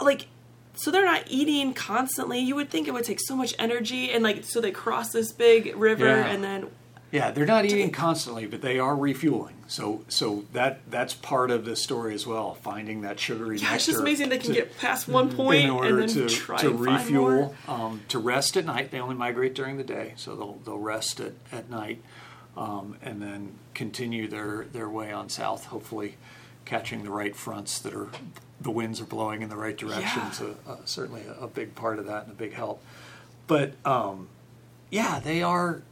[0.00, 0.26] like
[0.74, 4.24] so they're not eating constantly you would think it would take so much energy and
[4.24, 6.26] like so they cross this big river Yeah.
[6.26, 6.66] and then
[7.10, 9.54] Yeah, they're not eating constantly, but they are refueling.
[9.66, 12.54] So, so that that's part of the story as well.
[12.54, 15.70] Finding that sugary yeah, it's just amazing they can to- get past one point in
[15.70, 18.90] order and then to, try to refuel, um, to rest at night.
[18.90, 22.02] They only migrate during the day, so they'll they'll rest at, at night,
[22.56, 25.66] um, and then continue their their way on south.
[25.66, 26.16] Hopefully,
[26.64, 28.08] catching the right fronts that are
[28.60, 30.22] the winds are blowing in the right direction.
[30.22, 30.30] Yeah.
[30.30, 32.82] So uh, certainly a, a big part of that and a big help.
[33.46, 34.28] But um,
[34.90, 35.82] yeah, they are.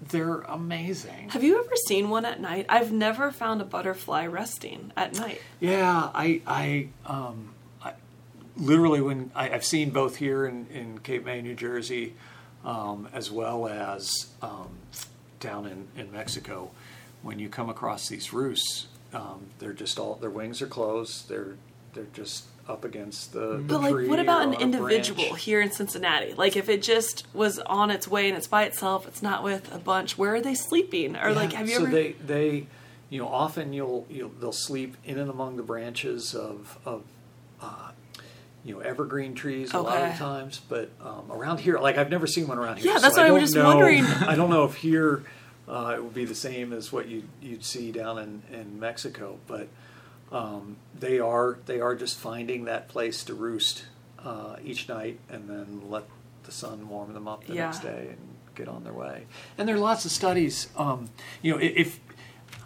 [0.00, 1.30] They're amazing.
[1.30, 2.66] Have you ever seen one at night?
[2.68, 5.40] I've never found a butterfly resting at night.
[5.60, 7.92] Yeah, I, I, um, I
[8.56, 12.14] literally when I, I've seen both here in, in Cape May, New Jersey,
[12.64, 14.70] um, as well as um,
[15.40, 16.70] down in, in Mexico,
[17.22, 21.28] when you come across these roosts, um, they're just all their wings are closed.
[21.28, 21.56] They're
[21.94, 23.62] they're just up against the.
[23.66, 25.42] But like, what about an individual branch.
[25.42, 26.32] here in Cincinnati?
[26.34, 29.72] Like, if it just was on its way and it's by itself, it's not with
[29.74, 30.16] a bunch.
[30.16, 31.16] Where are they sleeping?
[31.16, 31.90] Or like, Yeah, have you so ever?
[31.92, 32.66] they they
[33.10, 37.02] you know often you'll you'll they'll sleep in and among the branches of of
[37.60, 37.90] uh,
[38.64, 40.16] you know evergreen trees a lot of Okay.
[40.18, 42.92] times, but um, around here, like I've never seen one around here.
[42.92, 44.04] Yeah, that's I what I was just know- wondering.
[44.26, 45.22] I don't know if here
[45.68, 49.38] uh, it would be the same as what you you'd see down in in Mexico,
[49.46, 49.68] but.
[50.34, 53.84] Um, they are they are just finding that place to roost
[54.24, 56.04] uh, each night, and then let
[56.42, 57.66] the sun warm them up the Yeah.
[57.66, 58.18] next day and
[58.56, 59.26] get on their way.
[59.56, 60.68] And there are lots of studies.
[60.76, 61.10] Um,
[61.40, 62.00] you know, if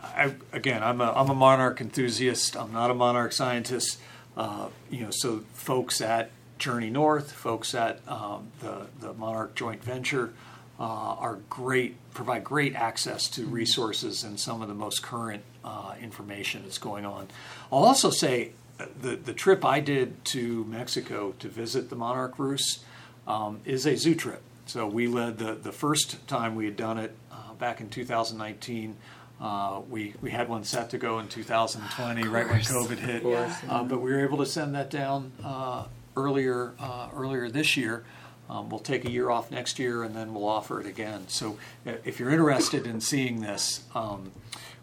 [0.02, 2.56] I, again, I'm a I'm a monarch enthusiast.
[2.56, 3.98] I'm not a monarch scientist.
[4.36, 9.84] Uh, you know, so folks at Journey North, folks at um, the the Monarch Joint
[9.84, 10.32] Venture.
[10.80, 15.94] Uh, are great, provide great access to resources and some of the most current uh,
[16.00, 17.28] information that's going on.
[17.70, 22.38] I'll also say uh, the the trip I did to Mexico to visit the monarch
[22.38, 22.84] roosts
[23.26, 24.42] um, is a zoo trip.
[24.66, 28.96] so we led the, the first time we had done it uh, back in 2019.
[29.40, 32.60] Uh, we, we had one set to go in 2020, right when.
[32.60, 33.22] COVID hit.
[33.22, 33.52] course.
[33.68, 35.84] Uh, but we were able to send that down uh,
[36.16, 38.04] earlier uh, earlier this year.
[38.50, 41.28] Um, we'll take a year off next year, and then we'll offer it again.
[41.28, 44.32] So, if you're interested in seeing this, um,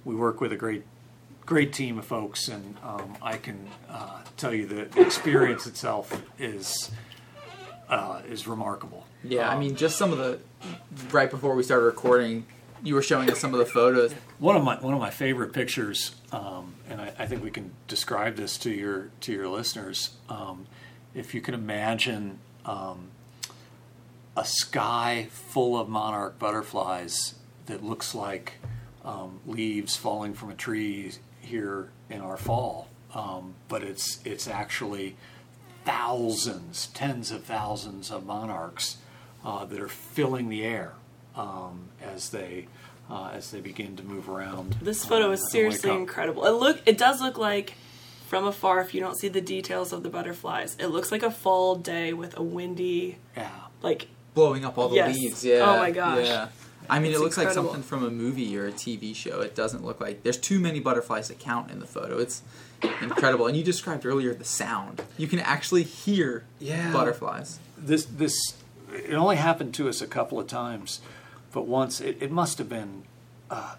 [0.06, 0.84] we work with a great
[1.46, 6.24] great team of folks, and um, I can uh, tell you that the experience itself
[6.40, 6.90] is
[7.90, 9.06] uh, is remarkable.
[9.24, 10.40] Yeah, I Um, mean, just some of the
[11.12, 12.46] right before we started recording,
[12.84, 14.14] you were showing us some of the photos.
[14.40, 17.72] one of my one of my favorite pictures, um, and I, I think we can
[17.88, 20.12] describe this to your to your listeners.
[20.30, 20.68] Um,
[21.14, 23.08] if you can imagine um,
[24.36, 27.36] a sky full of monarch butterflies
[27.68, 28.54] that looks like
[29.06, 35.16] um, leaves falling from a tree here in our fall, um, but it's it's actually
[35.86, 38.98] thousands, tens of thousands of monarchs
[39.46, 40.94] uh, that are filling the air
[41.36, 42.68] um, as they
[43.10, 44.76] uh, as they begin to move around.
[44.82, 46.46] This photo um, is seriously incredible.
[46.46, 47.76] It look it does look like
[48.28, 50.76] from afar if you don't see the details of the butterflies.
[50.80, 53.52] It looks like a fall day with a windy Yeah,
[53.84, 55.16] like blowing up all the Yes.
[55.16, 55.46] leaves.
[55.46, 55.74] Yeah.
[55.76, 56.26] Oh my gosh.
[56.26, 56.48] Yeah.
[56.90, 57.64] I mean, It's it looks incredible.
[57.64, 59.42] like something from a movie or a TV show.
[59.42, 62.18] It doesn't look like there's too many butterflies to count in the photo.
[62.20, 62.42] It's
[63.02, 63.48] incredible.
[63.48, 65.02] And you described earlier the sound.
[65.18, 66.92] You can actually hear Yeah.
[66.94, 67.60] butterflies.
[67.78, 68.36] this this
[68.94, 71.02] it only happened to us a couple of times,
[71.52, 73.04] but once it, it must have been
[73.52, 73.76] uh,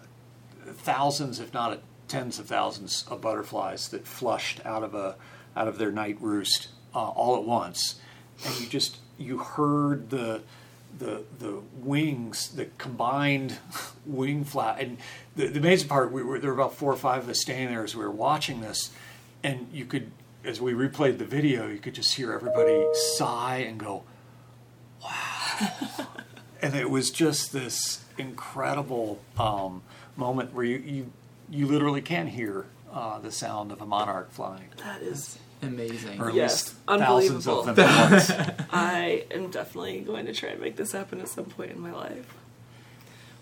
[0.65, 5.15] thousands, if not tens of thousands, of butterflies that flushed out of a
[5.55, 7.95] out of their night roost uh, all at once,
[8.45, 10.41] and you just you heard the
[10.99, 13.57] the the wings, the combined
[14.05, 14.97] wing flap, and
[15.35, 17.69] the, the amazing part, we were there were about four or five of us standing
[17.69, 18.91] there as we were watching this,
[19.43, 20.11] and you could,
[20.43, 24.03] as we replayed the video, you could just hear everybody sigh and go,
[25.03, 26.07] "Wow!"
[26.61, 29.83] and it was just this incredible um,
[30.15, 31.11] moment where you you
[31.49, 36.21] you literally can hear uh, the sound of a monarch flying, that is Amazing.
[36.21, 37.73] or at Yes, least thousands of unbelievable.
[37.73, 38.31] them at once.
[38.71, 41.91] I am definitely going to try and make this happen at some point in my
[41.91, 42.33] life.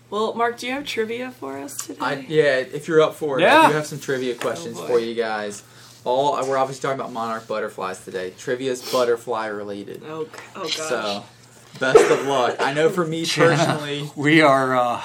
[0.08, 1.98] Well, Mark, do you have trivia for us today?
[2.00, 4.86] I, yeah, if you're up for it, I do have some trivia questions boy.
[4.86, 5.62] for you guys.
[6.04, 8.32] All we're obviously talking about monarch butterflies today.
[8.38, 10.02] Trivia's butterfly related.
[10.06, 10.76] Oh, oh gosh.
[10.76, 11.24] So,
[11.80, 12.56] best of luck.
[12.60, 15.02] I know for me personally, we are uh,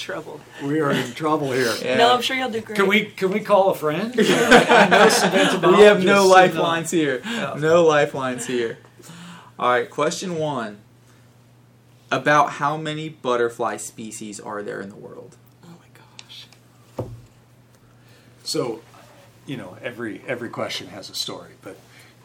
[0.00, 0.40] Trouble.
[0.62, 1.72] we are in trouble here.
[1.82, 2.76] yeah, No, I'm sure you'll do great.
[2.76, 4.14] Can we can we call a friend?
[4.18, 7.22] I we have no lifelines here.
[7.58, 8.78] No lifelines here.
[9.58, 10.78] All right, question one.
[12.10, 15.36] About how many butterfly species are there in the world?
[15.64, 16.46] Oh my gosh.
[18.42, 18.80] So,
[19.46, 21.76] you know, every every question has a story, but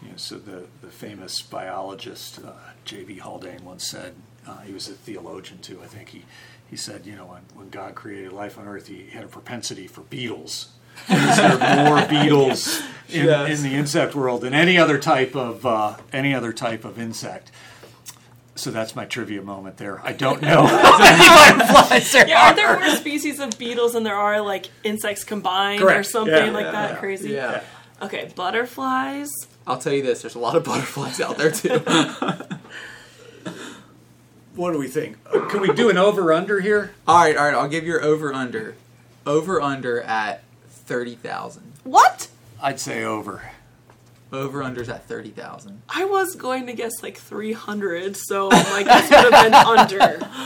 [0.02, 2.54] you know, so the the famous biologist uh,
[2.86, 3.18] J.B.
[3.20, 4.16] Haldane once said
[4.48, 5.82] uh, he was a theologian too.
[5.84, 6.24] I think he
[6.70, 9.88] he said, you know, when, when God created life on Earth, he had a propensity
[9.88, 10.70] for beetles.
[11.10, 13.58] Is there are more beetles in, Yes.
[13.60, 17.52] in the insect world than any other type of uh, any other type of insect?
[18.58, 20.00] So that's my trivia moment there.
[20.06, 20.64] I don't know.
[20.68, 25.82] butterflies there Yeah, are there more species of beetles than there are like insects combined
[25.84, 26.96] or something Yeah, like yeah, that yeah.
[26.98, 27.30] crazy?
[27.32, 27.64] Yeah.
[28.02, 29.30] Okay, butterflies.
[29.68, 31.82] I'll tell you this: there's a lot of butterflies out there too.
[34.56, 35.18] What do we think?
[35.50, 36.92] Can we do an over under here?
[37.08, 37.54] all right, all right.
[37.54, 38.76] I'll give your over under.
[39.26, 41.74] Over under at thirty thousand.
[41.84, 42.30] What?
[42.62, 43.52] I'd say over.
[44.32, 45.82] Over unders at thirty thousand.
[45.90, 50.30] I was going to guess like 300, so my guess would have been under.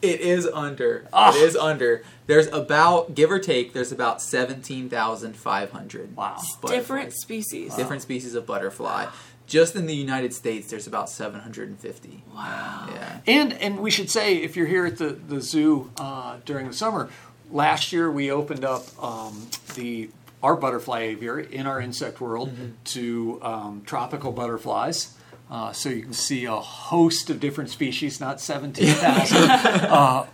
[0.00, 1.08] It is under.
[1.12, 1.34] Ah.
[1.34, 2.04] It is under.
[2.28, 6.14] There's about, give or take, there's about seventeen thousand five hundred.
[6.14, 6.40] Wow.
[6.68, 7.74] Different species.
[7.74, 9.06] different species of butterfly.
[9.48, 12.22] Just in the United States, there's about 750.
[12.34, 12.88] Wow.
[12.92, 13.20] Yeah.
[13.26, 16.74] And and we should say if you're here at the the zoo uh, during the
[16.74, 17.08] summer,
[17.50, 20.10] last year we opened up um, the
[20.42, 22.52] our butterfly aviary in our insect world
[22.84, 25.14] to um, tropical butterflies.
[25.50, 29.50] Uh, so you can see a host of different species, not 17,000.
[29.50, 30.26] uh,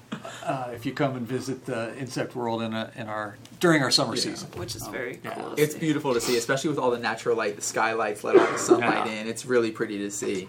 [0.43, 3.91] uh, if you come and visit the insect world in, a, in our during our
[3.91, 4.23] summer Yeah.
[4.23, 4.49] season.
[4.57, 5.35] Which is very yeah.
[5.35, 5.55] cool.
[5.57, 5.81] It's see.
[5.81, 7.57] beautiful to see, especially with all the natural light.
[7.57, 9.21] The skylights let all the sunlight Yeah.
[9.21, 9.29] in.
[9.29, 10.49] It's really pretty to see.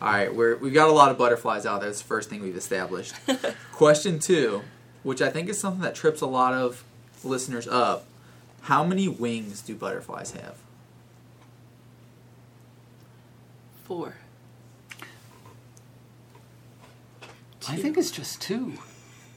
[0.00, 1.88] All right, we're, we've got a lot of butterflies out there.
[1.90, 3.14] That's the first thing we've established.
[3.72, 4.62] Question two,
[5.02, 6.84] which I think is something that trips a lot of
[7.24, 8.04] listeners up.
[8.62, 10.56] How many wings do butterflies have?
[13.84, 14.14] Four.
[17.68, 18.74] I think it's just two.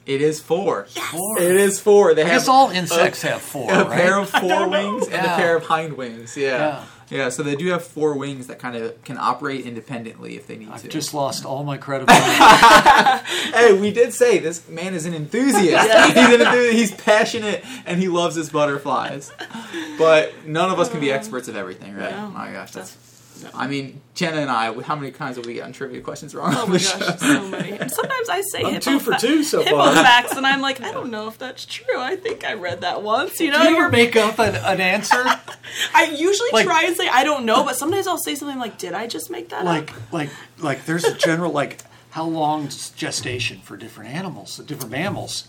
[0.06, 0.86] It is four.
[0.86, 1.40] Four.
[1.40, 2.14] It is four.
[2.16, 3.92] They I have guess all insects have four, a right?
[3.92, 4.94] pair of four don't know.
[4.96, 6.36] wings and a pair of hind wings.
[6.36, 6.58] Yeah.
[6.58, 6.84] Yeah.
[7.26, 7.30] yeah.
[7.30, 10.70] so they do have four wings that kind of can operate independently if they need
[10.70, 10.74] to.
[10.74, 10.88] I've to.
[10.88, 12.24] just lost all my credibility.
[13.54, 15.88] hey, we did say this man is an enthusiast.
[16.16, 16.74] he's an enthusiast.
[16.78, 19.32] He's passionate and he loves his butterflies.
[19.98, 22.12] But none of us can be experts of everything, right?
[22.12, 22.28] No.
[22.30, 22.98] my gosh, that's.
[23.44, 23.50] No.
[23.54, 24.74] I mean, Jenna and I.
[24.82, 26.54] How many times have we gotten trivia questions wrong?
[26.56, 27.26] Oh on my the gosh, show?
[27.34, 27.72] so many.
[27.80, 29.94] And sometimes I say I'm two for fa- two so hippo far.
[29.96, 32.00] facts, and I'm like, I don't know if that's true.
[32.00, 33.40] I think I read that once.
[33.40, 35.24] You know, Do you ever make up an, an answer?
[35.96, 38.78] I usually Like- try and say I don't know, but sometimes I'll say something like,
[38.78, 40.30] "Did I just make that like, up?" like,
[40.60, 40.86] like.
[40.86, 41.80] There's a general like
[42.12, 45.48] how long gestation for different animals, different mammals,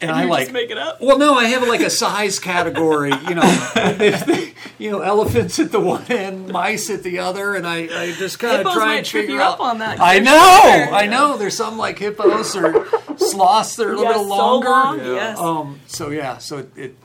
[0.00, 1.00] and, I you like just make it up.
[1.00, 3.12] Well, no, I have like a size category.
[3.28, 4.46] You know,
[4.78, 8.38] you know, elephants at the one end, mice at the other, and I, I just
[8.38, 9.54] kind of try might and trip figure you out.
[9.54, 9.98] up on that.
[10.00, 10.94] I know, sure.
[10.94, 11.36] I know.
[11.38, 12.86] There's some like hippos or
[13.16, 14.68] sloths that are a little Yeah, little so longer.
[14.68, 15.12] long, Yeah.
[15.14, 15.80] Yes, Um.
[15.86, 16.38] So yeah.
[16.38, 16.96] So it, it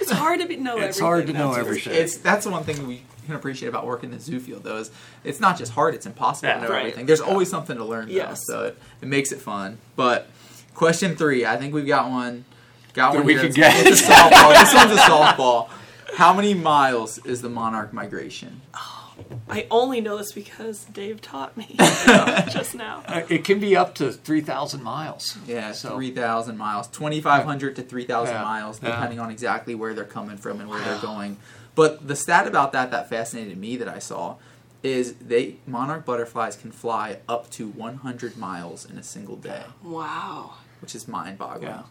[0.00, 0.88] it's hard to be, know everything.
[0.90, 1.94] it's hard to know that's for everything.
[1.94, 4.76] It's that's the one thing we can appreciate about working in the zoo field, though.
[4.78, 4.90] Is
[5.24, 6.56] it's not just hard; it's impossible Yeah.
[6.56, 6.80] to know Right.
[6.80, 7.06] everything.
[7.06, 8.42] There's always something to learn, though, Yes.
[8.46, 9.78] so it, it makes it fun.
[9.96, 10.28] But
[10.74, 12.44] question three, I think we've got one.
[12.94, 13.40] Got That one we here.
[13.42, 13.86] can It's, get.
[13.86, 14.52] it's a softball.
[14.52, 15.68] this one's a softball.
[16.16, 18.60] How many miles is the monarch migration?
[18.74, 19.14] Oh,
[19.48, 21.74] I only know this because Dave taught me
[22.50, 23.02] just now.
[23.06, 25.38] Uh, it can be up to three thousand miles.
[25.46, 28.42] Yeah, So- three thousand miles, twenty five hundred to three thousand Yeah.
[28.42, 28.90] miles, Yeah.
[28.90, 31.38] depending on exactly where they're coming from and where they're going.
[31.74, 34.36] But the stat about that that fascinated me that I saw
[34.82, 39.62] is they monarch butterflies can fly up to one hundred miles in a single day,
[39.82, 41.68] Wow, which is mind boggling.
[41.70, 41.82] Yeah.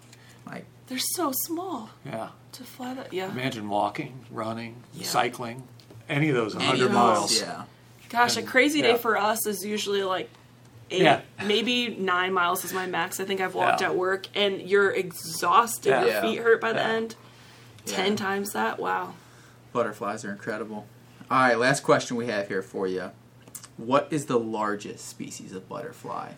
[0.46, 2.30] Like they're so small Yeah.
[2.52, 3.12] to fly that.
[3.14, 5.06] Yeah, Imagine walking, running, Yeah.
[5.08, 5.64] cycling,
[6.10, 7.40] any of those hundred of those, miles.
[7.42, 7.64] Yeah.
[8.10, 8.98] gosh, a crazy day Yeah.
[8.98, 10.30] for us is usually like.
[10.94, 11.22] Eight, Yeah.
[11.46, 13.22] maybe nine miles is my max.
[13.22, 13.88] I think I've walked Yeah.
[13.92, 15.90] at work, and you're exhausted.
[15.92, 16.06] Yeah.
[16.06, 16.90] Your feet hurt by the Yeah.
[16.90, 17.16] end.
[17.86, 18.16] Ten Yeah.
[18.18, 18.78] times that.
[18.78, 19.14] Wow.
[19.72, 20.86] Butterflies are incredible.
[21.30, 23.12] All right, last question we have here for you.
[23.78, 26.34] What is the largest species of butterfly?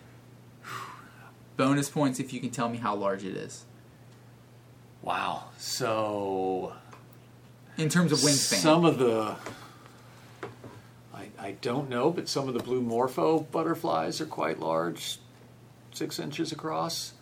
[1.56, 3.64] Bonus points if you can tell me how large it is.
[5.02, 5.44] Wow.
[5.58, 6.72] So
[7.76, 8.56] In terms of wingspan.
[8.56, 9.36] Some of the,
[11.14, 15.18] I, I don't know, but some of the blue morpho butterflies are quite large,
[15.92, 17.12] six inches across.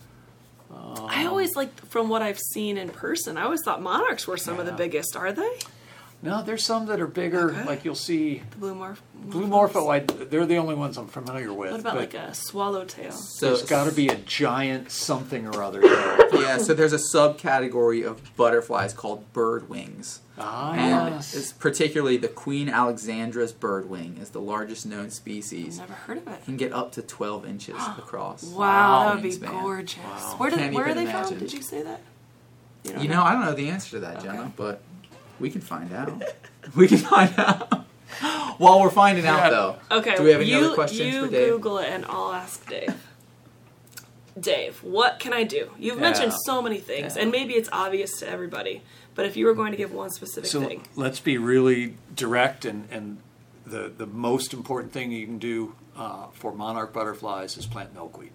[0.75, 3.37] I always um, like from what I've seen in person.
[3.37, 5.17] I always thought monarchs were some of the biggest.
[5.17, 5.59] Are they?
[6.25, 7.51] No, there's some that are bigger.
[7.51, 7.65] Okay.
[7.65, 8.99] Like you'll see The blue morph.
[9.13, 9.89] blue morpho.
[9.89, 11.73] I, they're the only ones I'm familiar with.
[11.73, 13.11] What about but like a swallowtail?
[13.11, 16.41] so there's got to be a giant something or other there.
[16.41, 20.21] yeah, so there's a subcategory of butterflies called bird wings.
[20.39, 21.35] ah, And yes.
[21.35, 25.79] it's particularly the Queen Alexandra's birdwing is the largest known species.
[25.79, 26.45] Never heard of it.
[26.45, 28.45] Can get up to 12 inches across.
[28.45, 29.99] Wow, that would be gorgeous.
[29.99, 30.35] Wow.
[30.39, 31.31] Where, did, Can't where are they imagine.
[31.31, 31.39] from?
[31.41, 32.01] Did you say that?
[32.85, 34.27] don't You know, I don't know the answer to that, Okay.
[34.29, 34.81] Jenna, but
[35.41, 36.23] we can find out.
[36.77, 37.85] we can find out.
[38.59, 39.37] While we're finding Yeah.
[39.37, 40.17] out, though, Okay.
[40.17, 41.49] do we have any you, other questions you for Dave?
[41.51, 42.95] Google it and I'll ask Dave.
[44.39, 45.71] Dave, what can I do?
[45.79, 46.03] You've Yeah.
[46.03, 47.23] mentioned so many things, Yeah.
[47.23, 48.83] and maybe it's obvious to everybody.
[49.15, 52.65] But if you were going to give one specific So thing, let's be really direct,
[52.65, 53.19] and, and
[53.67, 58.33] the, the most important thing you can do uh, for monarch butterflies is plant milkweed.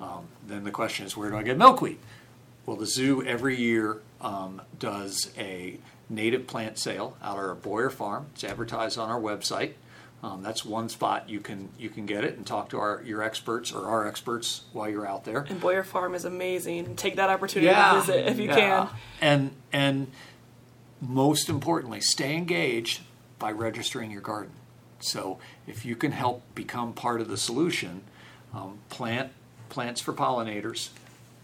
[0.00, 1.98] Um, then the question is, where do I get milkweed?
[2.64, 5.78] Well, the zoo every year um, does a
[6.08, 8.26] native plant sale out our Bowyer farm.
[8.34, 9.72] It's advertised on our website.
[10.22, 13.22] Um, that's one spot you can you can get it and talk to our your
[13.22, 15.46] experts or our experts while you're out there.
[15.48, 16.96] and Bowyer Farm is amazing.
[16.96, 18.56] Take that opportunity to visit if you yeah.
[18.56, 18.88] can.
[19.20, 20.10] And and
[21.00, 23.02] most importantly, stay engaged
[23.38, 24.52] by registering your garden.
[25.00, 28.02] So if you can help become part of the solution,
[28.54, 29.32] um, plant
[29.68, 30.88] plants for pollinators,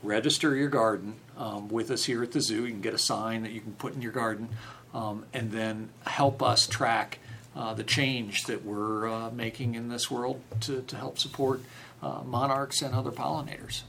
[0.02, 2.64] register your garden um, with us here at the zoo.
[2.64, 4.48] You can get a sign that you can put in your garden,
[4.94, 7.18] um, and then help us track
[7.56, 11.60] uh, the change that we're uh, making in this world to, to help support
[12.02, 13.82] uh, monarchs and other pollinators.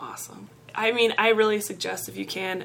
[0.00, 0.48] Awesome.
[0.74, 2.64] I mean, I really suggest if you can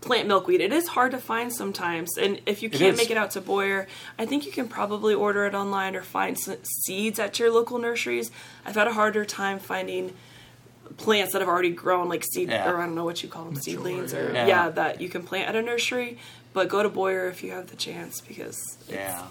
[0.00, 0.62] plant milkweed.
[0.62, 2.96] It is hard to find sometimes, and if you can't is.
[2.96, 3.86] make it out to Bowyer,
[4.18, 8.30] I think you can probably order it online or find seeds at your local nurseries.
[8.64, 10.14] I've had a harder time finding
[10.96, 12.70] plants that have already grown, like seed, Yeah.
[12.70, 14.46] or I don't know what you call them, seedlings, or yeah.
[14.46, 14.68] yeah.
[14.70, 16.18] that you can plant at a nursery.
[16.52, 19.22] But go to Bowyer if you have the chance because it's, Yeah,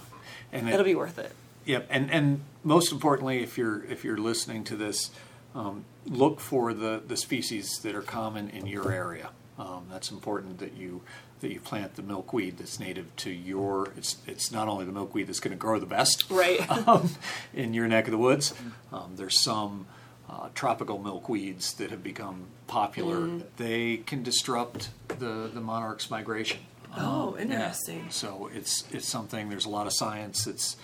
[0.54, 1.34] and it- it'll be worth it.
[1.66, 5.12] Yep, and and most importantly, if you're if you're listening to this,
[5.54, 9.30] um, look for the the species that are common in your area.
[9.60, 11.02] Um, that's important that you
[11.42, 13.90] that you plant the milkweed that's native to your.
[13.98, 16.62] It's it's not only the milkweed that's going to grow the best, Right.
[16.88, 17.10] um,
[17.54, 18.54] in your neck of the woods.
[18.94, 19.86] Um, there's some
[20.30, 23.28] uh, tropical milkweeds that have become popular,
[23.58, 26.60] they can disrupt the, the monarch's migration.
[26.98, 27.42] Oh, Yeah.
[27.44, 28.08] interesting.
[28.10, 29.50] So it's it's something.
[29.50, 30.76] There's a lot of science that's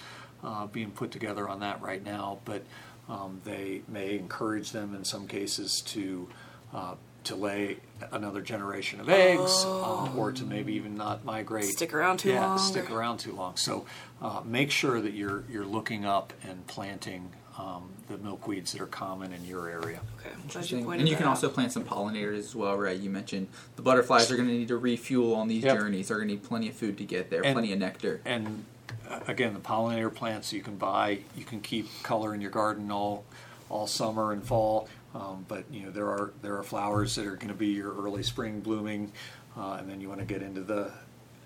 [0.43, 2.63] uh, being put together on that right now, but
[3.09, 6.27] um, they may encourage them in some cases to
[6.73, 7.77] uh, to lay
[8.11, 11.65] another generation of eggs, uh, or to maybe even not migrate.
[11.65, 13.57] Stick around too yeah, long, stick around too long.
[13.57, 13.85] So
[14.21, 18.85] uh, make sure that you're you're looking up and planting um, the milkweeds that are
[18.87, 20.01] common in your area.
[20.19, 20.91] Okay, I'm you Interesting.
[20.91, 21.29] And you can out.
[21.31, 22.97] also plant some pollinators as well, right?
[22.99, 25.77] You mentioned the butterflies are going to need to refuel on these Yep.
[25.77, 26.07] journeys.
[26.09, 28.21] They're going to need plenty of food to get there, And- plenty of nectar.
[28.25, 28.65] and
[29.09, 32.91] uh, again, the pollinator plants you can buy, you can keep color in your garden
[32.91, 33.23] all
[33.69, 34.87] all summer and fall.
[35.15, 37.93] Um, but you know there are there are flowers that are going to be your
[37.95, 39.11] early spring blooming,
[39.57, 40.91] uh, and then you want to get into the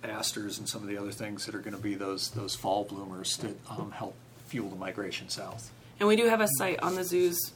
[0.03, 2.83] asters and some of the other things that are going to be those those fall
[2.85, 4.15] bloomers that um, help
[4.47, 5.71] fuel the migration south.
[5.99, 7.53] And we do have a site on the zoo's,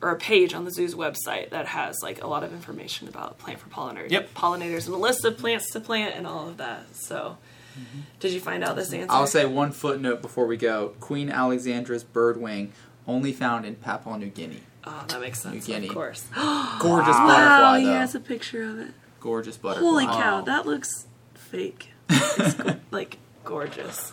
[0.00, 3.38] or a page on the zoo's website that has like a lot of information about
[3.38, 4.34] plant for pollinators, Yep.
[4.34, 6.94] pollinators, and a list of plants to plant and all of that.
[6.94, 7.38] So,
[7.78, 8.00] mm-hmm.
[8.20, 9.12] did you find out this answer?
[9.12, 10.92] I'll say one footnote before we go.
[11.00, 12.70] Queen Alexandra's birdwing
[13.06, 14.60] only found in Papua New Guinea.
[14.84, 15.66] Oh, that makes sense.
[15.68, 15.88] New Guinea.
[15.88, 16.26] Of course.
[16.34, 17.92] Gorgeous Wow, butterfly, he though.
[17.94, 18.90] has a picture of it.
[19.20, 19.88] Gorgeous butterfly.
[19.88, 21.90] Holy cow, that looks fake.
[22.08, 24.12] It's go- like gorgeous.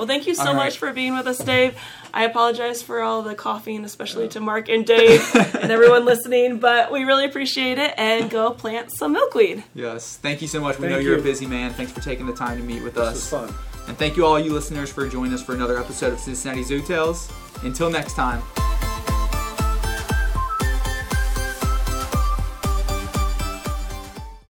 [0.00, 0.64] Well, thank you so All right.
[0.64, 1.78] much for being with us, Dave.
[2.14, 4.30] I apologize for all the coughing, especially uh.
[4.30, 7.92] to Mark and Dave and everyone listening, but we really appreciate it.
[7.98, 9.62] And go plant some milkweed.
[9.74, 10.16] Yes.
[10.16, 10.78] Thank you so much.
[10.78, 11.74] We Thank know you're a busy man.
[11.74, 13.14] Thanks for taking the time to meet with This us.
[13.14, 13.54] was fun.
[13.88, 16.80] And thank you all you listeners for joining us for another episode of Cincinnati Zoo
[16.80, 17.30] Tales.
[17.62, 18.42] Until next time.